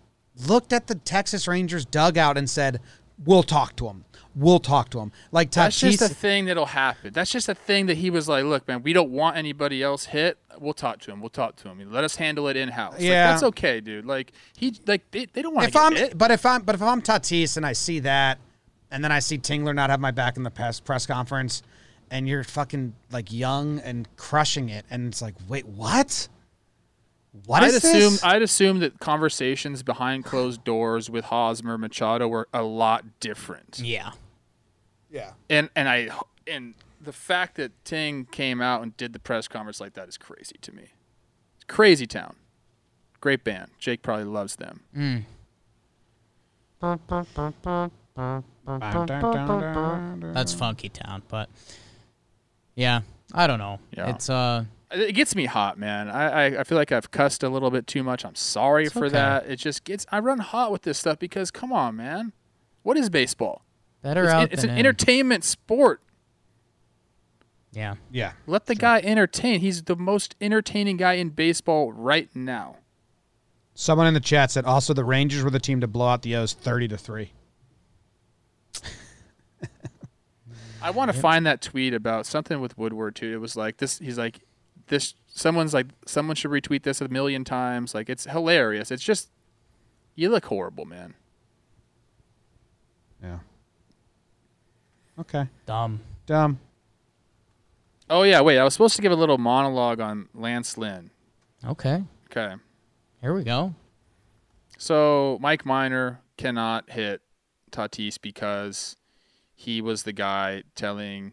[0.46, 2.80] looked at the Texas Rangers dugout and said,
[3.24, 4.04] "We'll talk to him.
[4.34, 7.12] We'll talk to him." Like That's Tatis, just a thing that'll happen.
[7.12, 10.06] That's just a thing that he was like, look, man, we don't want anybody else
[10.06, 10.38] hit.
[10.58, 11.20] We'll talk to him.
[11.20, 11.92] We'll talk to him.
[11.92, 13.00] Let us handle it in house.
[13.00, 13.26] Yeah.
[13.26, 14.06] Like, that's okay, dude.
[14.06, 16.18] Like he, like they, they don't want to if I'm, hit.
[16.18, 18.38] but if I'm, but if I'm Tatis and I see that,
[18.90, 21.62] and then I see Tingler not have my back in the press press conference,
[22.10, 26.28] and you're fucking like young and crushing it, and it's like, wait, what?
[27.46, 28.24] What I'd is assume this?
[28.24, 33.80] I'd assume that conversations behind closed doors with Hosmer Machado were a lot different.
[33.82, 34.12] Yeah.
[35.14, 35.30] Yeah.
[35.48, 36.10] And and I
[36.46, 40.18] and the fact that Ting came out and did the press conference like that is
[40.18, 40.88] crazy to me.
[41.56, 42.36] It's crazy town.
[43.20, 43.70] Great band.
[43.78, 44.80] Jake probably loves them.
[44.94, 45.24] Mm.
[50.34, 51.48] That's Funky Town, but
[52.74, 53.00] yeah,
[53.32, 53.78] I don't know.
[53.96, 54.10] Yeah.
[54.10, 56.08] It's uh It gets me hot, man.
[56.10, 58.24] I, I, I feel like I've cussed a little bit too much.
[58.24, 59.12] I'm sorry It's for okay.
[59.12, 59.46] that.
[59.48, 62.32] It just gets I run hot with this stuff because come on, man.
[62.82, 63.62] What is baseball?
[64.04, 64.86] Better It's, out it's than an in.
[64.86, 66.00] entertainment sport.
[67.72, 67.94] Yeah.
[68.12, 68.32] Yeah.
[68.46, 69.60] Let the guy entertain.
[69.60, 72.76] He's the most entertaining guy in baseball right now.
[73.74, 76.36] Someone in the chat said also the Rangers were the team to blow out the
[76.36, 77.32] O's 30 to 3.
[80.80, 83.32] I want to find that tweet about something with Woodward too.
[83.32, 83.98] It was like this.
[83.98, 84.40] He's like
[84.88, 85.14] this.
[85.26, 87.94] Someone's like someone should retweet this a million times.
[87.94, 88.90] Like it's hilarious.
[88.90, 89.30] It's just
[90.14, 91.14] you look horrible, man.
[93.22, 93.38] Yeah.
[95.18, 95.46] Okay.
[95.66, 96.00] Dumb.
[96.26, 96.58] Dumb.
[98.10, 98.58] Oh yeah, wait.
[98.58, 101.10] I was supposed to give a little monologue on Lance Lynn.
[101.66, 102.04] Okay.
[102.30, 102.54] Okay.
[103.20, 103.74] Here we go.
[104.76, 107.22] So Mike Minor cannot hit
[107.70, 108.96] Tatis because
[109.54, 111.32] he was the guy telling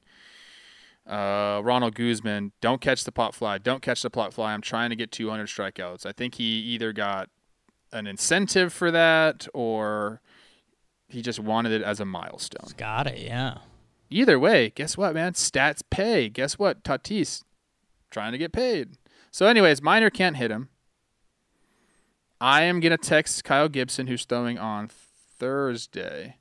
[1.07, 3.57] uh, Ronald Guzman, "Don't catch the pop fly.
[3.57, 4.53] Don't catch the pop fly.
[4.53, 7.29] I'm trying to get 200 strikeouts." I think he either got
[7.91, 10.21] an incentive for that or
[11.09, 12.71] he just wanted it as a milestone.
[12.77, 13.19] Got it.
[13.19, 13.57] Yeah.
[14.11, 15.33] Either way, guess what, man?
[15.33, 16.29] Stats pay.
[16.29, 16.83] Guess what?
[16.83, 17.43] Tatis
[18.09, 18.97] trying to get paid.
[19.31, 20.69] So, anyways, Minor can't hit him.
[22.41, 24.89] I am gonna text Kyle Gibson, who's throwing on
[25.39, 26.37] Thursday.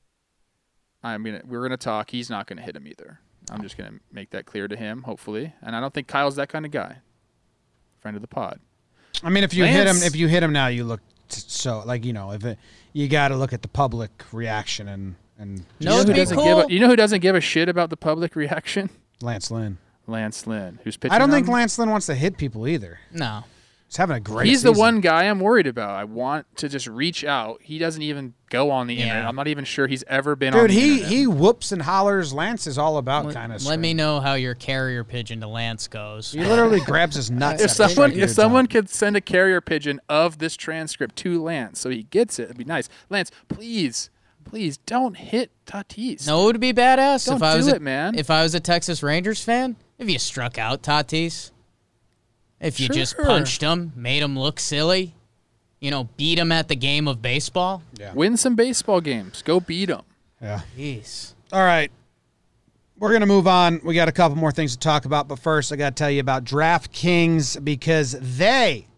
[1.02, 2.10] I'm gonna we're gonna talk.
[2.10, 3.20] He's not gonna hit him either.
[3.50, 5.54] I'm just gonna make that clear to him, hopefully.
[5.62, 6.98] And I don't think Kyle's that kind of guy.
[8.00, 8.60] Friend of the pod.
[9.22, 11.82] I mean, if you hit him, if you hit him now, you look t- so
[11.84, 12.58] like you know if it,
[12.92, 16.36] you got to look at the public reaction and and No, you know who doesn't
[16.36, 16.44] cool.
[16.44, 18.90] give a, you know who doesn't give a shit about the public reaction?
[19.22, 19.78] Lance Lynn.
[20.06, 21.14] Lance Lynn, who's pitching.
[21.14, 22.98] I don't think on- Lance Lynn wants to hit people either.
[23.12, 23.44] No.
[23.86, 24.46] He's having a great.
[24.46, 25.90] He's the one guy I'm worried about.
[25.90, 27.60] I want to just reach out.
[27.60, 29.06] He doesn't even go on the Yeah.
[29.06, 29.26] internet.
[29.26, 30.70] I'm not even sure he's ever been on dude.
[30.70, 31.10] the He internet.
[31.12, 32.32] he whoops and hollers.
[32.32, 33.64] Lance is all about Let, kind of.
[33.66, 36.30] let me know how your carrier pigeon to Lance goes.
[36.32, 37.62] He literally grabs his nuts.
[37.62, 41.90] if someone if someone could send a carrier pigeon of this transcript to Lance so
[41.90, 42.88] he gets it, it'd be nice.
[43.08, 44.08] Lance, please,
[44.50, 46.26] please don't hit Tatis.
[46.26, 48.18] No, it would be badass Don't if I do was it, a, man.
[48.18, 51.52] If I was a Texas Rangers fan, if you struck out Tatis,
[52.60, 55.14] if you just punched him, made him look silly,
[55.78, 57.82] you know, beat him at the game of baseball.
[57.98, 58.12] Yeah.
[58.12, 59.42] Win some baseball games.
[59.42, 60.02] Go beat him.
[60.42, 60.62] Yeah.
[60.76, 61.34] Jeez.
[61.52, 61.90] All right.
[62.98, 63.80] We're going to move on.
[63.82, 66.10] We got a couple more things to talk about, but first, I got to tell
[66.10, 68.88] you about DraftKings because they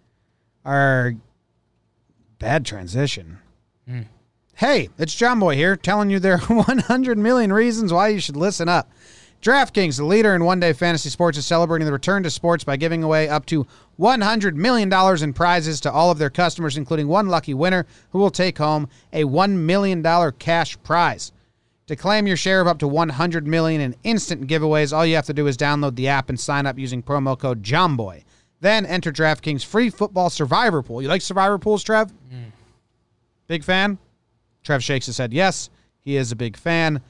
[0.64, 1.14] are
[2.40, 3.38] bad transition.
[3.86, 4.02] Hmm.
[4.62, 8.36] Hey, it's John Boy here telling you there are 100 million reasons why you should
[8.36, 8.92] listen up.
[9.42, 12.76] DraftKings, the leader in one day fantasy sports, is celebrating the return to sports by
[12.76, 13.66] giving away up to
[13.98, 14.88] $100 million
[15.20, 18.88] in prizes to all of their customers, including one lucky winner who will take home
[19.12, 20.00] a $1 million
[20.38, 21.32] cash prize.
[21.88, 25.26] To claim your share of up to 100 million in instant giveaways, all you have
[25.26, 28.22] to do is download the app and sign up using promo code JOHNBOY.
[28.60, 31.02] Then enter DraftKings free football survivor pool.
[31.02, 32.12] You like survivor pools, Trev?
[32.32, 32.52] Mm.
[33.48, 33.98] Big fan?
[34.62, 35.32] Trev shakes his head.
[35.32, 35.70] Yes,
[36.04, 37.00] he is a big fan.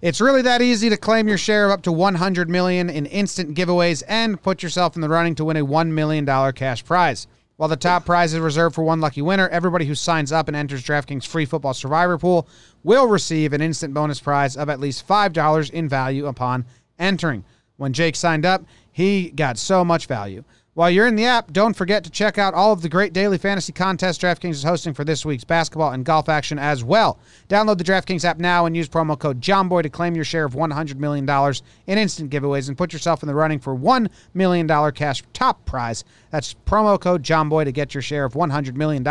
[0.00, 3.56] It's really that easy to claim your share of up to 100 million in instant
[3.56, 7.28] giveaways and put yourself in the running to win a 1 million dollar cash prize.
[7.56, 10.56] While the top prize is reserved for one lucky winner, everybody who signs up and
[10.56, 12.48] enters DraftKings free football survivor pool
[12.82, 16.64] will receive an instant bonus prize of at least $5 in value upon
[16.98, 17.44] entering.
[17.76, 20.42] When Jake signed up, he got so much value.
[20.74, 23.36] While you're in the app, don't forget to check out all of the great daily
[23.36, 27.18] fantasy contests DraftKings is hosting for this week's basketball and golf action as well.
[27.50, 30.54] Download the DraftKings app now and use promo code JOHNBOY to claim your share of
[30.54, 31.28] $100 million
[31.86, 36.04] in instant giveaways and put yourself in the running for $1 million cash top prize.
[36.30, 39.06] That's promo code JOHNBOY to get your share of $100 million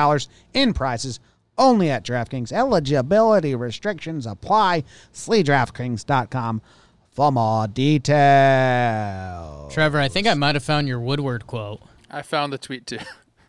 [0.56, 1.19] in prizes
[1.60, 2.52] only at DraftKings.
[2.52, 4.84] Eligibility restrictions apply.
[5.12, 6.63] See DraftKings.com
[7.12, 9.74] for more details.
[9.74, 11.82] Trevor, I think I might have found your Woodward quote.
[12.10, 13.00] I found the tweet too.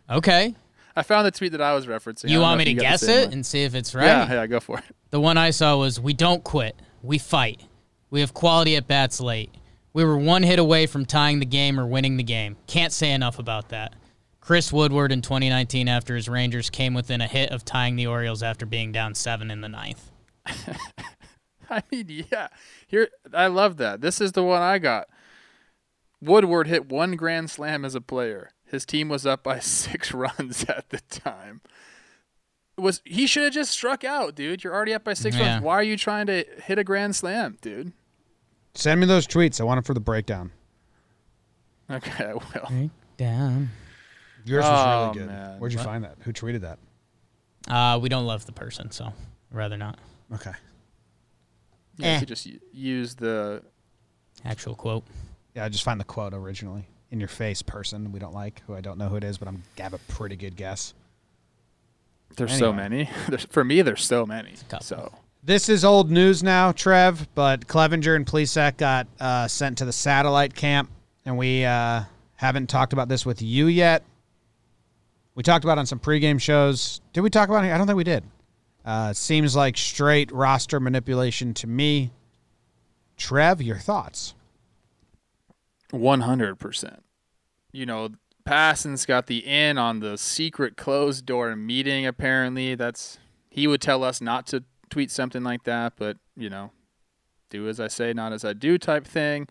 [0.09, 0.55] Okay.
[0.95, 2.29] I found the tweet that I was referencing.
[2.29, 3.33] You want me to got guess it one.
[3.33, 4.05] and see if it's right?
[4.05, 4.85] Yeah, yeah, go for it.
[5.09, 6.75] The one I saw was We don't quit.
[7.01, 7.61] We fight.
[8.09, 9.49] We have quality at bats late.
[9.93, 12.57] We were one hit away from tying the game or winning the game.
[12.67, 13.93] Can't say enough about that.
[14.41, 18.43] Chris Woodward in 2019 after his Rangers came within a hit of tying the Orioles
[18.43, 20.11] after being down seven in the ninth.
[21.77, 22.47] I mean, yeah.
[22.87, 24.01] Here, I love that.
[24.01, 25.07] This is the one I got.
[26.21, 28.51] Woodward hit one grand slam as a player.
[28.65, 31.61] His team was up by six runs at the time.
[32.77, 34.63] Was he should have just struck out, dude?
[34.63, 35.53] You're already up by six Yeah.
[35.53, 35.63] runs.
[35.63, 37.91] Why are you trying to hit a grand slam, dude?
[38.73, 39.61] Send me those tweets.
[39.61, 40.51] I want them for the breakdown.
[41.91, 42.67] Okay, I will.
[42.69, 43.69] Break down.
[44.45, 45.27] Yours Oh, was really good.
[45.35, 45.59] man.
[45.59, 45.85] Where'd you What?
[45.85, 46.17] find that?
[46.21, 46.79] Who tweeted that?
[47.67, 49.13] Uh, we don't love the person, so
[49.51, 49.99] rather not.
[50.33, 50.51] Okay.
[51.97, 52.13] Yeah, Eh.
[52.15, 53.63] you could just use the.
[54.45, 55.03] Actual quote.
[55.55, 56.87] Yeah, I just find the quote originally.
[57.11, 59.47] In your face person we don't like, who I don't know who it is, but
[59.47, 60.95] I'm I have a pretty good guess.
[62.35, 63.07] There's so many.
[63.29, 64.53] There's, for me, there's so many.
[64.81, 69.85] So This is old news now, Trev, but Clevinger and Plesac got uh, sent to
[69.85, 70.89] the satellite camp,
[71.25, 72.01] and we uh,
[72.37, 74.03] haven't talked about this with you yet.
[75.35, 77.01] We talked about it on some pregame shows.
[77.13, 77.71] Did we talk about it?
[77.71, 78.23] I don't think we did.
[78.85, 82.11] Uh, seems like straight roster manipulation to me.
[83.15, 84.33] Trev, your thoughts?
[85.91, 86.99] 100%.
[87.71, 88.09] You know,
[88.45, 92.75] Passan's got the in on the secret closed door meeting, apparently.
[92.75, 93.19] That's.
[93.49, 96.71] He would tell us not to tweet something like that, but, you know,
[97.51, 99.47] do as I say, not as I do type thing.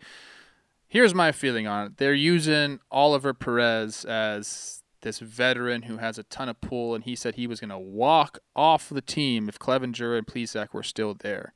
[0.87, 1.97] Here's my feeling on it.
[1.97, 7.15] They're using Oliver Perez as this veteran who has a ton of pull, and he
[7.15, 11.13] said he was going to walk off the team if Clevinger and Plesac were still
[11.13, 11.53] there.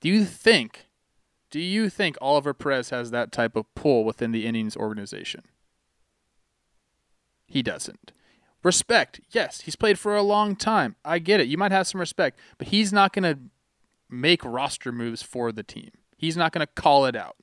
[0.00, 0.88] Do you think
[1.52, 5.42] do you think Oliver Perez has that type of pull within the Indians organization?
[7.46, 8.10] He doesn't.
[8.64, 10.96] Respect, yes, he's played for a long time.
[11.04, 11.48] I get it.
[11.48, 13.38] You might have some respect, but he's not going to
[14.08, 15.90] make roster moves for the team.
[16.16, 17.36] He's not going to call it out.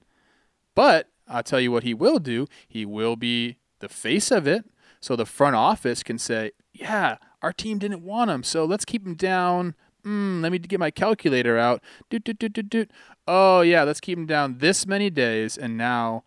[0.74, 2.48] But I'll tell you what he will do.
[2.68, 4.66] He will be the face of it.
[5.02, 8.44] So the front office can say, yeah, our team didn't want him.
[8.44, 9.76] So let's keep him down.
[10.06, 11.82] Mm, let me get my calculator out.
[12.10, 12.92] Doot, doot, doot, doot, doot.
[13.28, 15.58] Oh, yeah, let's keep him down this many days.
[15.58, 16.24] And now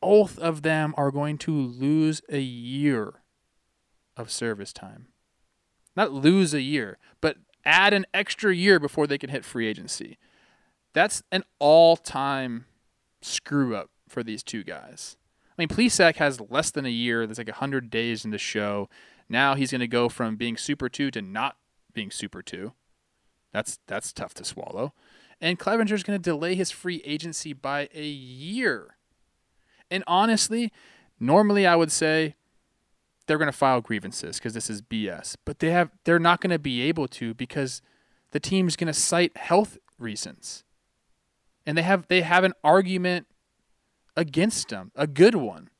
[0.00, 3.22] both of them are going to lose a year
[4.16, 5.08] of service time.
[5.96, 10.18] Not lose a year, but add an extra year before they can hit free agency.
[10.92, 12.66] That's an all time
[13.22, 15.16] screw up for these two guys.
[15.56, 17.26] I mean, Plesac has less than a year.
[17.26, 18.88] There's like 100 days in the show.
[19.28, 21.56] Now he's going to go from being Super 2 to not
[21.92, 22.72] being Super 2.
[23.52, 24.92] That's that's tough to swallow.
[25.40, 28.96] And Clevinger's going to delay his free agency by a year.
[29.90, 30.72] And honestly,
[31.20, 32.34] normally I would say
[33.26, 35.36] they're going to file grievances because this is BS.
[35.44, 37.80] But they have they're not going to be able to because
[38.32, 40.64] the team's going to cite health reasons.
[41.64, 43.28] And they have they have an argument
[44.16, 45.70] against them, a good one.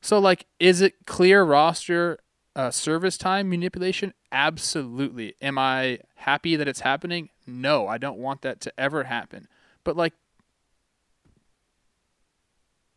[0.00, 2.18] So like is it clear roster
[2.54, 4.14] uh, service time manipulation?
[4.32, 5.34] Absolutely.
[5.42, 7.28] Am I happy that it's happening?
[7.46, 9.46] No, I don't want that to ever happen.
[9.84, 10.14] But like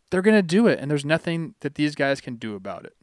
[0.10, 2.96] they're going to do it and there's nothing that these guys can do about it.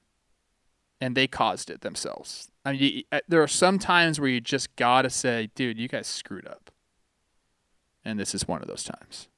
[1.01, 2.51] And they caused it themselves.
[2.65, 5.79] I mean, you, uh, there are some times where you just got to say, dude,
[5.79, 6.71] you guys screwed up.
[8.03, 9.29] And this is one of those times.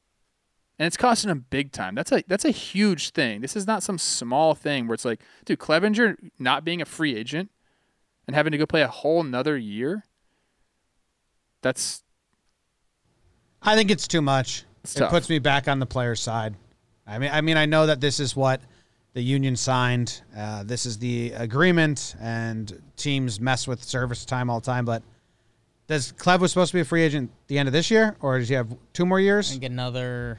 [0.78, 1.94] And it's costing them big time.
[1.94, 3.40] That's a that's a huge thing.
[3.40, 7.16] This is not some small thing where it's like, dude, Clevinger not being a free
[7.16, 7.50] agent
[8.26, 10.04] and having to go play a whole another year.
[11.62, 12.04] That's
[13.62, 14.64] I think it's too much.
[14.84, 15.10] It's it tough.
[15.10, 16.54] puts me back on the player's side.
[17.06, 18.60] I mean, I mean, I know that this is what
[19.14, 20.22] the union signed.
[20.36, 24.84] Uh, this is the agreement, and teams mess with service time all the time.
[24.84, 25.02] But
[25.88, 28.16] does Clev was supposed to be a free agent at the end of this year,
[28.20, 30.38] or does he have two more I years think another.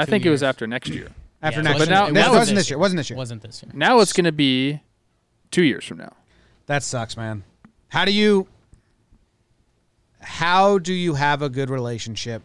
[0.00, 1.08] I Two think it was after next year.
[1.42, 1.78] after Yeah, it next?
[1.78, 1.96] But year?
[1.98, 2.76] now- it No, now it wasn't this year.
[2.76, 3.16] It wasn't this year.
[3.16, 3.72] Wasn't this year?
[3.74, 4.80] Now it's going to be
[5.50, 6.12] 2 years from now.
[6.66, 7.44] That sucks, man.
[7.88, 8.46] How do you
[10.22, 12.42] how do you have a good relationship?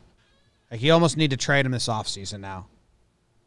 [0.72, 2.68] Like you almost need to trade him this offseason now.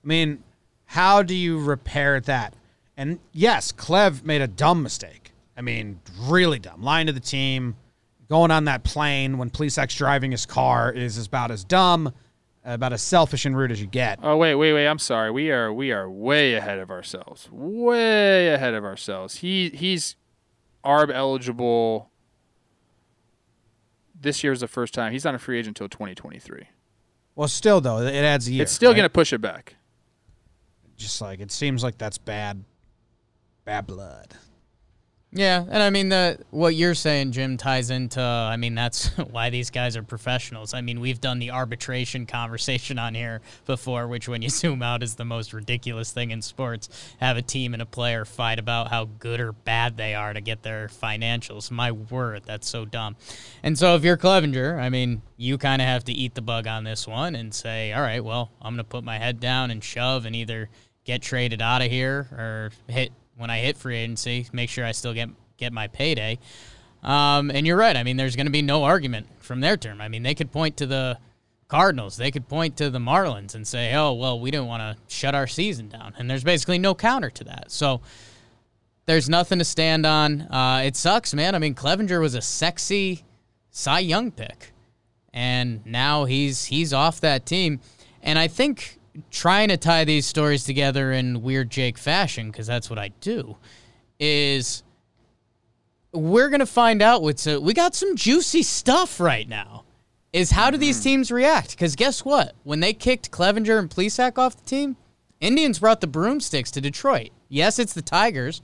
[0.05, 0.43] I mean,
[0.85, 2.55] how do you repair that?
[2.97, 5.33] And yes, Clev made a dumb mistake.
[5.57, 6.83] I mean, really dumb.
[6.83, 7.77] Lying to the team,
[8.29, 12.13] going on that plane when Plesac's driving his car is about as dumb,
[12.75, 14.19] about as selfish and rude as you get.
[14.23, 14.87] Oh wait, wait, wait.
[14.87, 15.31] I'm sorry.
[15.31, 17.49] We are we are way ahead of ourselves.
[17.51, 19.37] Way ahead of ourselves.
[19.37, 20.17] He he's
[20.85, 22.11] ARB eligible.
[24.21, 25.13] This year's the first time.
[25.13, 26.69] He's not a free agent until 2023.
[27.35, 28.63] Well, still though, it adds a year.
[28.63, 28.97] it's still right?
[28.97, 29.77] going to push it back.
[30.97, 32.65] just like it seems like that's bad
[33.65, 34.35] bad blood.
[35.31, 38.23] Yeah, and I mean the what you're saying, Jim, ties into.
[38.23, 40.73] I mean that's why these guys are professionals.
[40.73, 45.03] I mean we've done the arbitration conversation on here before, which when you zoom out
[45.03, 46.89] is the most ridiculous thing in sports.
[47.21, 50.41] Have a team and a player fight about how good or bad they are to
[50.41, 51.71] get their financials.
[51.71, 53.17] My word, that's so dumb.
[53.63, 56.67] And so if you're Clevinger, I mean you kind of have to eat the bug
[56.67, 59.85] on this one and say, all right, well I'm gonna put my head down and
[59.85, 60.71] shove and either
[61.05, 64.93] get traded out of here or hit when I hit free agency, make sure I
[64.93, 66.39] still get get my payday.
[67.03, 67.97] Um, and you're right.
[67.97, 70.01] I mean, there's going to be no argument from their term.
[70.01, 71.19] I mean, they could point to the
[71.69, 75.15] Cardinals, they could point to the Marlins and say, "Oh, well, we didn't want to
[75.15, 77.71] shut our season down," and there's basically no counter to that.
[77.71, 78.01] So
[79.05, 80.43] there's nothing to stand on.
[80.43, 81.55] Uh, it sucks, man.
[81.55, 83.25] I mean, Clevinger was a sexy
[83.71, 84.73] Cy Young pick,
[85.35, 87.81] and now he's he's off that team.
[88.23, 88.98] And I think
[89.31, 93.57] trying to tie these stories together in weird Jake fashion, because that's what I do,
[94.19, 94.83] is
[96.13, 99.85] we're gonna find out what's a, we got some juicy stuff right now.
[100.31, 101.05] Is how do these mm-hmm.
[101.05, 101.71] teams react?
[101.71, 102.55] Because guess what?
[102.63, 104.97] When they kicked Clevinger and Plesac off the team,
[105.41, 107.31] Indians brought the broomsticks to Detroit.
[107.49, 108.61] Yes, it's the Tigers,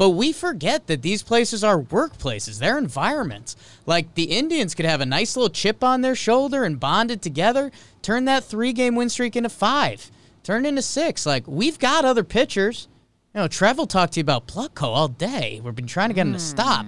[0.00, 2.58] but we forget that these places are workplaces.
[2.58, 3.54] They're environments.
[3.84, 7.20] Like the Indians could have a nice little chip on their shoulder and bond it
[7.20, 7.70] together,
[8.00, 10.10] turn that three game win streak into five,
[10.42, 11.26] turn into six.
[11.26, 12.88] Like we've got other pitchers.
[13.34, 15.60] You know, Trev will talk to you about Plutko all day.
[15.62, 16.86] We've been trying to get him to stop.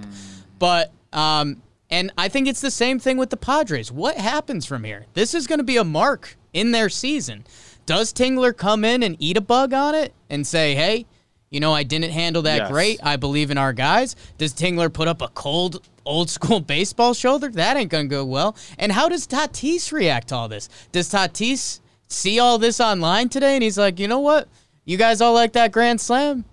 [0.57, 1.61] But um
[1.91, 3.91] and I think it's the same thing with the Padres.
[3.91, 5.05] What happens from here?
[5.13, 7.43] This is going to be a mark in their season.
[7.85, 11.05] Does Tingler come in and eat a bug on it and say, "Hey,
[11.53, 12.71] you know, I didn't handle that Yes.
[12.71, 12.99] great.
[13.03, 17.49] I believe in our guys." Does Tingler put up a cold old school baseball shoulder?
[17.49, 18.55] That ain't going to go well.
[18.77, 20.67] And how does Tatis react to all this?
[20.91, 21.79] Does Tatis
[22.09, 24.47] see all this online today and he's like, "You know what?
[24.85, 26.43] You guys all like that grand slam?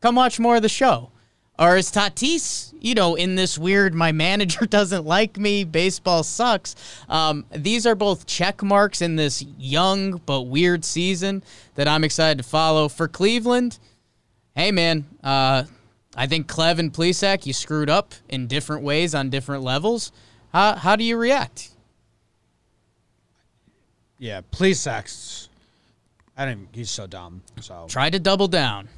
[0.00, 1.10] Come watch more of the show."
[1.58, 6.74] Or is Tatis, you know, in this weird, my manager doesn't like me, baseball sucks?
[7.06, 11.42] Um, these are both check marks in this young but weird season
[11.74, 12.88] that I'm excited to follow.
[12.88, 13.78] For Cleveland,
[14.60, 15.64] hey, man, uh,
[16.14, 20.12] I think Clev and Plesac, you screwed up in different ways on different levels.
[20.52, 21.70] How, how do you react?
[24.18, 24.86] Yeah, please.
[24.86, 25.02] I
[26.36, 26.68] didn't.
[26.72, 27.42] He's so dumb.
[27.60, 28.88] So Try to double down.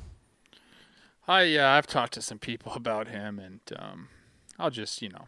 [1.29, 4.09] I yeah, I've talked to some people about him, and um,
[4.59, 5.27] I'll just you know,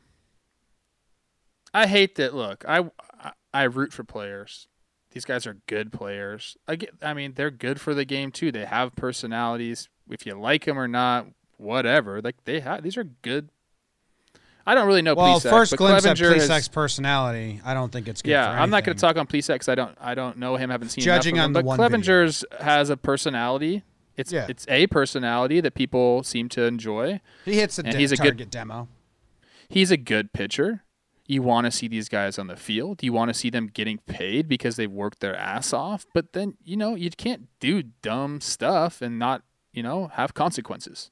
[1.72, 2.34] I hate that.
[2.34, 4.66] Look, I, I I root for players.
[5.12, 6.56] These guys are good players.
[6.66, 6.94] I get.
[7.00, 8.50] I mean, they're good for the game too.
[8.50, 9.88] They have personalities.
[10.10, 11.26] If you like them or not,
[11.56, 12.20] whatever.
[12.20, 12.82] Like they have.
[12.82, 13.48] These are good.
[14.66, 15.14] I don't really know.
[15.14, 18.30] well, Plesac, first but glimpse at Clevinger has- personality, I don't think it's good.
[18.30, 20.70] yeah, I'm not going to talk on Plesac because I don't I don't know him.
[20.70, 21.98] Haven't seen Judging enough on him, but video.
[21.98, 23.82] Clevinger's has a personality.
[24.16, 24.46] It's Yeah.
[24.48, 27.20] it's a personality that people seem to enjoy.
[27.44, 28.88] He hits a, de- he's a good- demo.
[29.68, 30.84] He's a good pitcher.
[31.26, 33.02] You want to see these guys on the field.
[33.02, 36.06] You want to see them getting paid because they've worked their ass off.
[36.14, 39.42] But then you know you can't do dumb stuff and not
[39.74, 41.10] you know have consequences.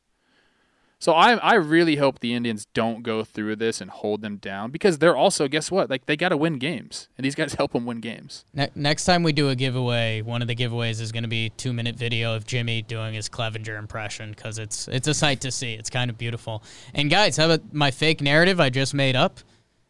[0.99, 4.71] So I I really hope the Indians don't go through this and hold them down
[4.71, 7.73] because they're also guess what like they got to win games and these guys help
[7.73, 8.45] them win games.
[8.55, 11.51] Ne- next time we do a giveaway, one of the giveaways is going to be
[11.57, 15.51] two minute video of Jimmy doing his Clevinger impression because it's it's a sight to
[15.51, 15.75] see.
[15.75, 16.63] It's kind of beautiful.
[16.95, 19.41] And guys, how about my fake narrative I just made up?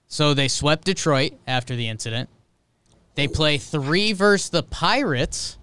[0.06, 2.30] So they swept Detroit after the incident.
[3.16, 5.58] They play three versus the Pirates,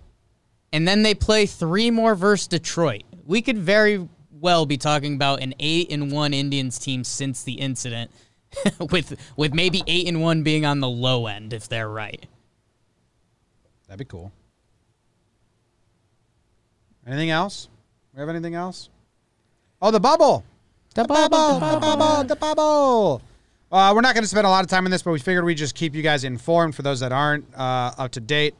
[0.71, 3.03] and then they play three more versus Detroit.
[3.25, 7.53] We could very well be talking about an eight and one Indians team since the
[7.53, 8.11] incident,
[8.91, 12.25] with with maybe eight and one being on the low end if they're right.
[13.87, 14.31] That'd be cool.
[17.07, 17.69] Anything else?
[18.13, 18.89] We have anything else?
[19.81, 20.43] Oh, the bubble.
[20.93, 23.21] The bubble, the bubble, the bubble.
[23.71, 25.45] Uh, we're not going to spend a lot of time on this, but we figured
[25.45, 28.55] we'd just keep you guys informed for those that aren't uh, up to date.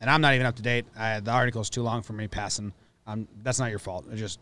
[0.00, 0.86] And I'm not even up to date.
[0.98, 2.72] I, the article's too long for me Passan.
[3.06, 4.06] Um, that's not your fault.
[4.10, 4.40] It's just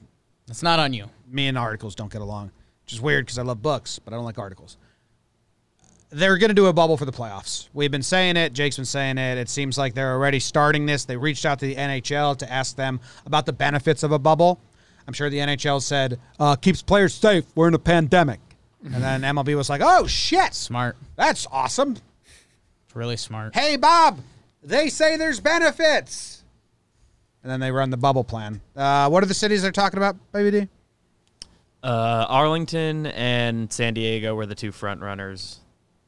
[0.48, 1.06] It's not on you.
[1.28, 2.50] me and articles don't get along.
[2.84, 4.76] Which is weird because I love books, but I don't like articles.
[6.10, 7.68] They're going to do a bubble for the playoffs.
[7.74, 8.54] We've been saying it.
[8.54, 9.36] Jake's been saying it.
[9.36, 11.04] It seems like they're already starting this.
[11.04, 14.58] They reached out to the NHL to ask them about the benefits of a bubble.
[15.06, 17.44] I'm sure the NHL said, uh, keeps players safe.
[17.54, 18.40] We're in a pandemic.
[18.84, 20.54] And then MLB was like, oh, shit.
[20.54, 20.96] Smart.
[21.16, 21.96] That's awesome.
[22.86, 23.54] It's really smart.
[23.54, 24.18] Hey, Bob,
[24.62, 26.44] they say there's benefits.
[27.42, 28.60] And then they run the bubble plan.
[28.76, 30.68] Uh, what are the cities they're talking about, Baby D?
[31.82, 35.60] Uh, Arlington and San Diego were the two front runners.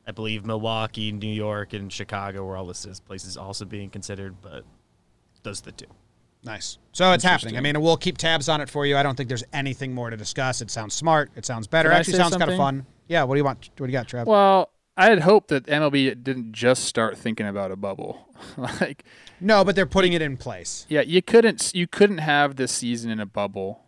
[0.07, 4.35] I believe Milwaukee, New York, and Chicago were all listed as places also being considered,
[4.43, 4.65] but
[5.45, 5.87] those are the two.
[6.43, 6.79] Nice.
[6.93, 7.57] So it's happening.
[7.57, 8.97] I mean, we'll keep tabs on it for you.
[8.97, 10.63] I don't think there's anything more to discuss.
[10.63, 11.31] It sounds smart.
[11.37, 11.91] It sounds better.
[11.91, 12.87] Can Actually, sounds kind of fun.
[13.09, 13.25] Yeah.
[13.25, 13.71] What do you want?
[13.77, 14.27] What do you got, Trev?
[14.27, 18.27] Well, I had hoped that MLB didn't just start thinking about a bubble.
[18.57, 19.05] like,
[19.41, 20.87] no, but they're putting it in place.
[20.89, 23.85] yeah, you couldn't you couldn't have this season in a bubble.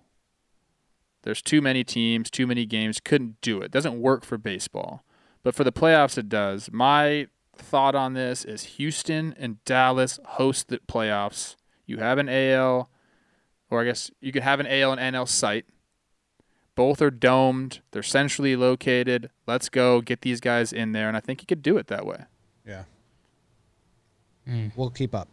[1.22, 2.98] There's too many teams, too many games.
[2.98, 3.70] Couldn't do it.
[3.70, 5.04] Doesn't work for baseball,
[5.42, 6.70] but for the playoffs it does.
[6.72, 11.56] My thought on this is Houston and Dallas host the playoffs.
[11.86, 12.88] You have an AL
[13.72, 15.64] or I guess you could have an AL and NL site.
[16.74, 17.80] Both are domed.
[17.90, 19.30] They're centrally located.
[19.46, 22.06] Let's go get these guys in there, and I think you could do it that
[22.06, 22.24] way.
[22.66, 22.84] Yeah.
[24.46, 24.68] Hmm.
[24.76, 25.28] We'll keep up.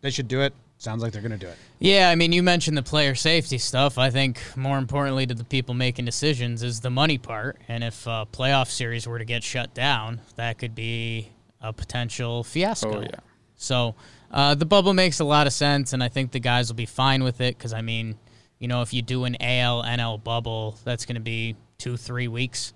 [0.00, 0.52] They should do it.
[0.78, 1.56] Sounds like they're going to do it.
[1.78, 3.98] Yeah, I mean, you mentioned the player safety stuff.
[3.98, 7.60] I think more importantly to the people making decisions is the money part.
[7.68, 11.28] And if a playoff series were to get shut down, that could be
[11.60, 12.98] a potential fiasco.
[12.98, 13.20] Oh yeah.
[13.54, 13.94] So
[14.32, 16.86] uh, the bubble makes a lot of sense, and I think the guys will be
[16.86, 18.16] fine with it because, I mean,
[18.58, 22.26] you know, if you do an AL NL bubble, that's going to be two, three
[22.26, 22.72] weeks.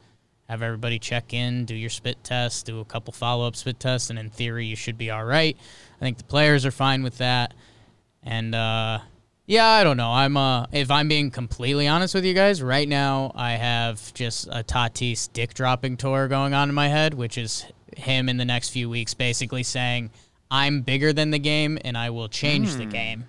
[0.48, 4.10] Have everybody check in, do your spit test, do a couple follow up spit tests,
[4.10, 5.56] and in theory, you should be all right.
[5.96, 7.52] I think the players are fine with that.
[8.22, 9.00] And uh,
[9.46, 10.12] yeah, I don't know.
[10.12, 14.46] I'm uh, if I'm being completely honest with you guys, right now I have just
[14.48, 17.64] a Tatis dick dropping tour going on in my head, which is
[17.96, 20.10] him in the next few weeks basically saying,
[20.50, 23.24] I'm bigger than the game and I will change the game.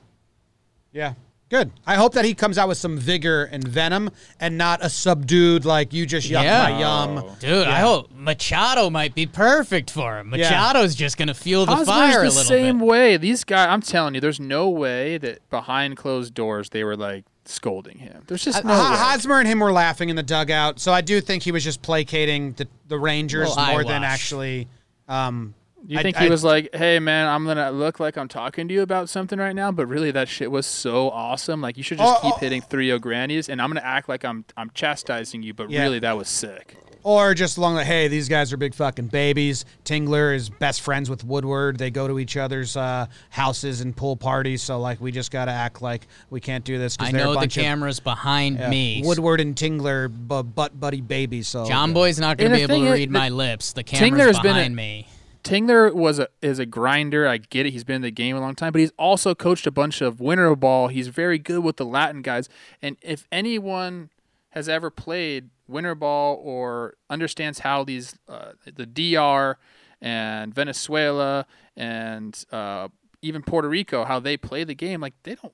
[0.92, 1.14] Yeah.
[1.50, 1.72] Good.
[1.86, 5.64] I hope that he comes out with some vigor and venom and not a subdued,
[5.64, 6.64] like, you just yucked Yeah.
[6.70, 7.24] my yum.
[7.40, 10.34] Dude, I hope Machado might be perfect for him.
[10.36, 10.50] Yeah.
[10.50, 12.86] Machado's just going to feel the Hosmer's fire the a little same bit.
[12.88, 13.18] way.
[13.18, 17.24] These guys, I'm telling you, there's no way that behind closed doors they were like
[17.46, 18.24] scolding him.
[18.28, 18.98] There's just no Ha- way.
[18.98, 21.82] Hosmer and him were laughing in the dugout, so I do think he was just
[21.82, 24.68] placating the, the Rangers Little more than actually.
[25.08, 25.54] Um,
[25.86, 28.68] You I- think I- he was like, "Hey man, I'm gonna look like I'm talking
[28.68, 31.62] to you about something right now," but really that shit was so awesome.
[31.62, 32.38] Like you should just Oh, keep oh.
[32.38, 35.84] hitting three o grannies, and I'm gonna act like I'm I'm chastising you, but Yeah.
[35.84, 36.76] really that was sick.
[37.04, 39.64] or just along the hey, these guys are big fucking babies.
[39.86, 41.78] Tingler is best friends with Woodward.
[41.78, 44.62] They go to each other's uh, houses and pool parties.
[44.62, 46.98] So like, we just got to act like we can't do this.
[46.98, 49.04] 'cause I they're a know the bunch of- camera's behind yeah, me.
[49.06, 51.48] Woodward and Tingler, bu- butt buddy babies.
[51.48, 51.94] So John yeah.
[51.94, 53.72] Boy's not going And to be able to thing is read that my lips.
[53.72, 55.08] The camera's Tingler's been a- behind me.
[55.44, 57.28] Tingler was a is a grinder.
[57.28, 57.72] I get it.
[57.72, 60.20] He's been in the game a long time, but he's also coached a bunch of
[60.20, 60.88] winter ball.
[60.88, 62.50] He's very good with the Latin guys.
[62.82, 64.10] And if anyone
[64.52, 69.58] has ever played winter ball or understands how these uh, the DR
[70.02, 72.88] and Venezuela and uh,
[73.22, 75.54] even Puerto Rico how they play the game, like they don't.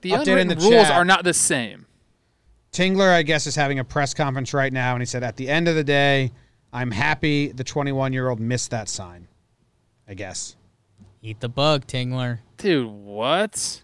[0.00, 0.92] The unwritten the rules chat.
[0.92, 1.86] are not the same.
[2.72, 5.48] Tingler, I guess, is having a press conference right now, and he said, "At the
[5.48, 6.30] end of the day,
[6.72, 9.28] I'm happy the 21 year old missed that sign."
[10.08, 10.56] I guess.
[11.20, 12.38] Eat the bug, Tingler.
[12.56, 13.82] Dude, what?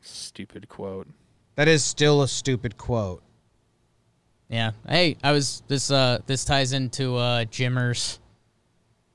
[0.00, 1.08] Stupid quote.
[1.56, 3.22] That is still a stupid quote.
[4.48, 4.72] Yeah.
[4.88, 8.20] Hey, I was this uh this ties into uh Jimmer's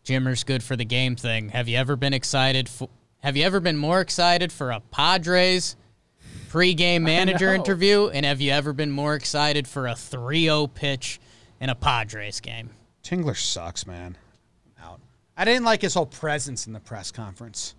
[0.04, 1.50] Jimmer's good for the game thing.
[1.50, 5.78] Have you ever been excited for have you ever been more excited for a Padres
[6.50, 11.21] pregame manager interview and have you ever been more excited for a 3-0 pitch
[11.62, 12.72] in a Padres game?
[13.04, 14.18] Tingler sucks, man.
[14.84, 15.00] Out.
[15.38, 17.76] I didn't like his whole presence in the press conference.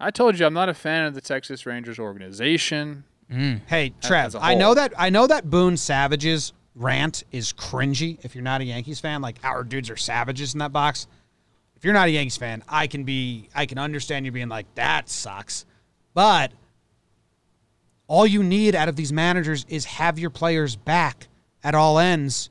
[0.00, 3.04] I told you I'm not a fan of the Texas Rangers organization.
[3.30, 3.60] Mm.
[3.66, 8.18] Hey, as Trev, a I know that I know that Boone Savage's rant is cringy.
[8.24, 11.06] If you're not a Yankees fan, like our dudes are savages in that box.
[11.76, 14.66] If you're not a Yankees fan, I can be I can understand you being like
[14.74, 15.66] that sucks,
[16.14, 16.52] but
[18.08, 21.28] all you need out of these managers is have your players back
[21.64, 22.50] at all ends.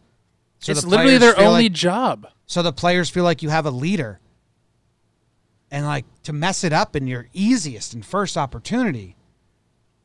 [0.60, 2.28] So it's the literally their only like- job.
[2.46, 4.20] so the players feel like you have a leader.
[5.74, 9.16] And like to mess it up in your easiest and first opportunity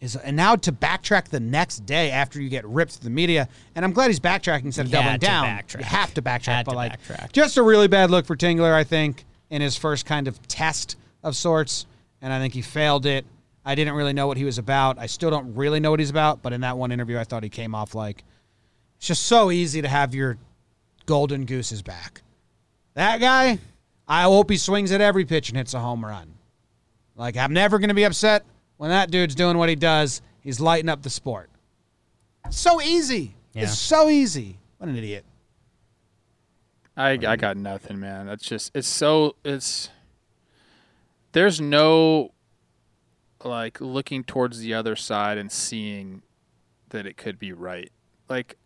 [0.00, 3.48] is and now to backtrack the next day after you get ripped to the media.
[3.74, 5.44] And I'm glad he's backtracking instead of You doubling down.
[5.44, 5.78] backtrack.
[5.78, 7.32] You have to backtrack, Had but to like backtrack.
[7.32, 10.96] just a really bad look for Tingler, I think, in his first kind of test
[11.24, 11.86] of sorts.
[12.22, 13.26] And I think he failed it.
[13.64, 14.98] I didn't really know what he was about.
[14.98, 17.42] I still don't really know what he's about, but in that one interview I thought
[17.42, 18.22] he came off like
[18.96, 20.38] it's just so easy to have your
[21.06, 22.22] golden gooses back.
[22.94, 23.58] That guy,
[24.08, 26.34] I hope he swings at every pitch and hits a home run.
[27.14, 28.44] Like, I'm never going to be upset
[28.76, 30.22] when that dude's doing what he does.
[30.40, 31.50] He's lighting up the sport.
[32.50, 33.34] So easy.
[33.52, 33.64] Yeah.
[33.64, 34.58] It's so easy.
[34.78, 35.24] What an idiot.
[36.96, 38.26] I I got nothing, man.
[38.26, 39.90] That's just it's so it's
[41.32, 42.32] there's no
[43.44, 46.22] like looking towards the other side and seeing
[46.90, 47.90] that it could be right.
[48.28, 48.56] Like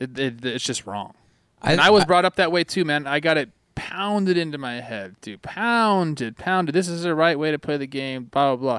[0.00, 1.14] it, it it's just wrong.
[1.62, 3.06] and I was brought up that way too, man.
[3.06, 5.42] I got it pounded into my head, dude.
[5.42, 6.74] Pounded, pounded.
[6.74, 8.24] This is the right way to play the game.
[8.24, 8.78] Blah blah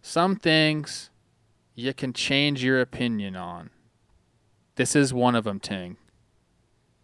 [0.00, 1.10] Some things
[1.74, 3.70] you can change your opinion on.
[4.76, 5.96] This is one of them, Ting.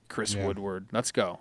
[0.09, 0.47] Chris Yeah.
[0.47, 0.87] Woodward.
[0.93, 1.41] Let's go.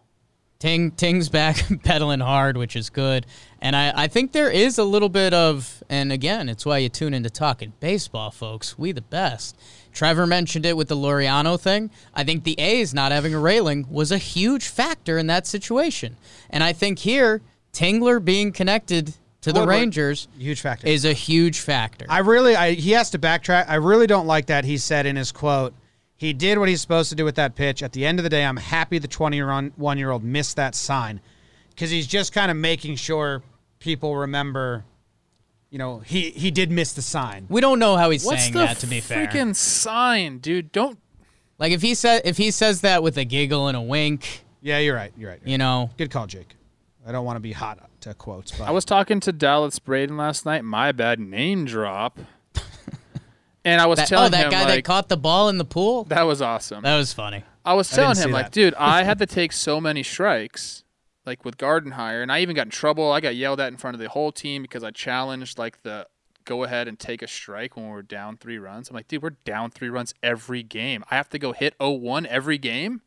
[0.60, 3.26] Ting Ting's back pedaling hard, which is good.
[3.62, 6.90] And I, I think there is a little bit of and again, it's why you
[6.90, 8.78] tune into talking baseball, folks.
[8.78, 9.58] We the best.
[9.94, 11.90] Trevor mentioned it with the Laureano thing.
[12.14, 16.18] I think the A's not having a railing was a huge factor in that situation.
[16.50, 17.42] And I think here,
[17.74, 19.76] Tingler being connected to the Woodward.
[19.76, 20.88] Rangers Huge factor.
[20.88, 22.06] is a huge factor.
[22.10, 23.66] I really, I, he has to backtrack.
[23.68, 25.74] I really don't like that he said in his quote,
[26.18, 27.84] he did what he's supposed to do with that pitch.
[27.84, 31.22] At the end of the day, I'm happy the 21 year old missed that sign
[31.70, 33.44] because he's just kind of making sure
[33.80, 34.84] people remember,
[35.70, 37.46] you know, he, he did miss the sign.
[37.50, 38.78] we don't know how he's What's saying that.
[38.80, 40.72] To be fair, freaking sign, dude?
[40.72, 40.98] Don't.
[41.60, 44.80] like if he said if he says that with a giggle and a wink, Yeah,
[44.80, 45.14] you're right.
[45.16, 45.42] You're right.
[45.46, 46.56] you know, Good call, Jake.
[47.06, 50.18] I don't want to be hot to quotes, but I was talking to Dallas Braden
[50.18, 50.64] last night.
[50.66, 52.20] My bad, name drop.
[53.68, 55.50] And I was that, oh, telling oh that him guy like that caught the ball
[55.50, 56.06] in the pool.
[56.06, 56.84] that was awesome.
[56.84, 57.44] That was funny.
[57.66, 58.52] I was telling see him like, that.
[58.54, 60.86] dude, I had to take so many strikes,
[61.26, 63.12] like with Gardenhire, and I even got in trouble.
[63.12, 66.08] I got yelled at in front of the whole team because I challenged like the
[66.46, 68.90] go ahead and take a strike when we're down three runs.
[68.90, 71.04] I'm like, dude, we're down three runs every game.
[71.12, 73.02] I have to go hit 0-1 every game.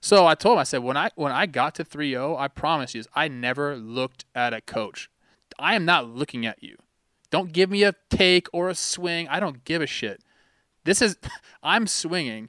[0.00, 2.96] So I told him, I said, when I when I got to 3-0, I promise
[2.96, 5.08] you, I never looked at a coach.
[5.56, 6.78] I am not looking at you.
[7.32, 9.26] Don't give me a take or a swing.
[9.26, 10.22] I don't give a shit.
[10.84, 11.16] This is
[11.64, 12.48] I'm swinging,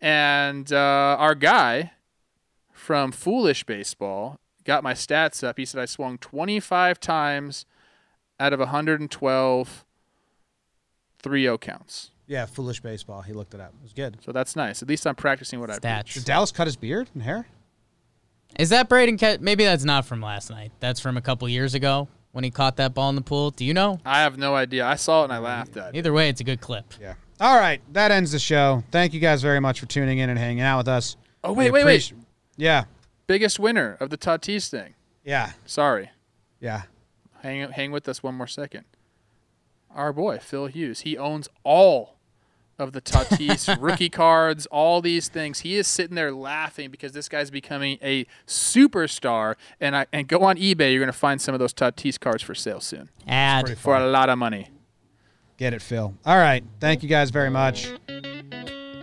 [0.00, 1.90] and uh, our guy
[2.72, 5.58] from Foolish Baseball got my stats up.
[5.58, 7.64] He said I swung 25 times
[8.38, 9.84] out of 112
[11.22, 12.10] 3-0 counts.
[12.26, 13.22] yeah, foolish baseball.
[13.22, 13.72] He looked it up.
[13.80, 14.18] It was good.
[14.24, 14.82] So that's nice.
[14.82, 16.02] At least I'm practicing what I Stats.
[16.04, 16.14] preach.
[16.14, 17.46] Did Dallas cut his beard and hair?
[18.58, 19.16] Is that Braden?
[19.18, 20.70] Ke- Maybe that's not from last night.
[20.80, 22.08] That's from a couple years ago
[22.38, 23.50] when he caught that ball in the pool.
[23.50, 23.98] Do you know?
[24.06, 24.86] I have no idea.
[24.86, 25.98] I saw it and I laughed at it.
[25.98, 26.84] Either way, it's a good clip.
[27.00, 27.14] Yeah.
[27.40, 28.84] All right, that ends the show.
[28.92, 31.16] Thank you guys very much for tuning in and hanging out with us.
[31.42, 32.12] Oh We wait, wait, wait!
[32.56, 32.84] Yeah,
[33.26, 34.94] Biggest winner of the Tatis thing.
[35.24, 36.10] yeah, Sorry,
[36.60, 36.82] yeah.
[37.42, 38.84] hang hang with us one more second.
[39.92, 41.00] Our boy Phil Hughes.
[41.00, 42.17] He owns all
[42.78, 45.60] of the Tatis rookie cards, all these things.
[45.60, 49.56] He is sitting there laughing because this guy's becoming a superstar.
[49.80, 52.54] And I and go on eBay, you're gonna find some of those Tatis cards for
[52.54, 53.78] sale soon Ad.
[53.78, 54.70] for a lot of money.
[55.56, 56.14] Get it, Phil.
[56.24, 56.62] All right.
[56.78, 57.92] Thank you guys very much.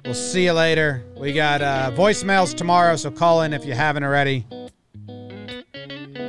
[0.06, 1.04] We'll see you later.
[1.18, 4.46] We got uh, voicemails tomorrow, so call in if you haven't already.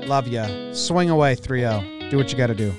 [0.07, 0.73] Love ya.
[0.73, 2.09] Swing away 3 0.
[2.11, 2.73] Do what you got to do.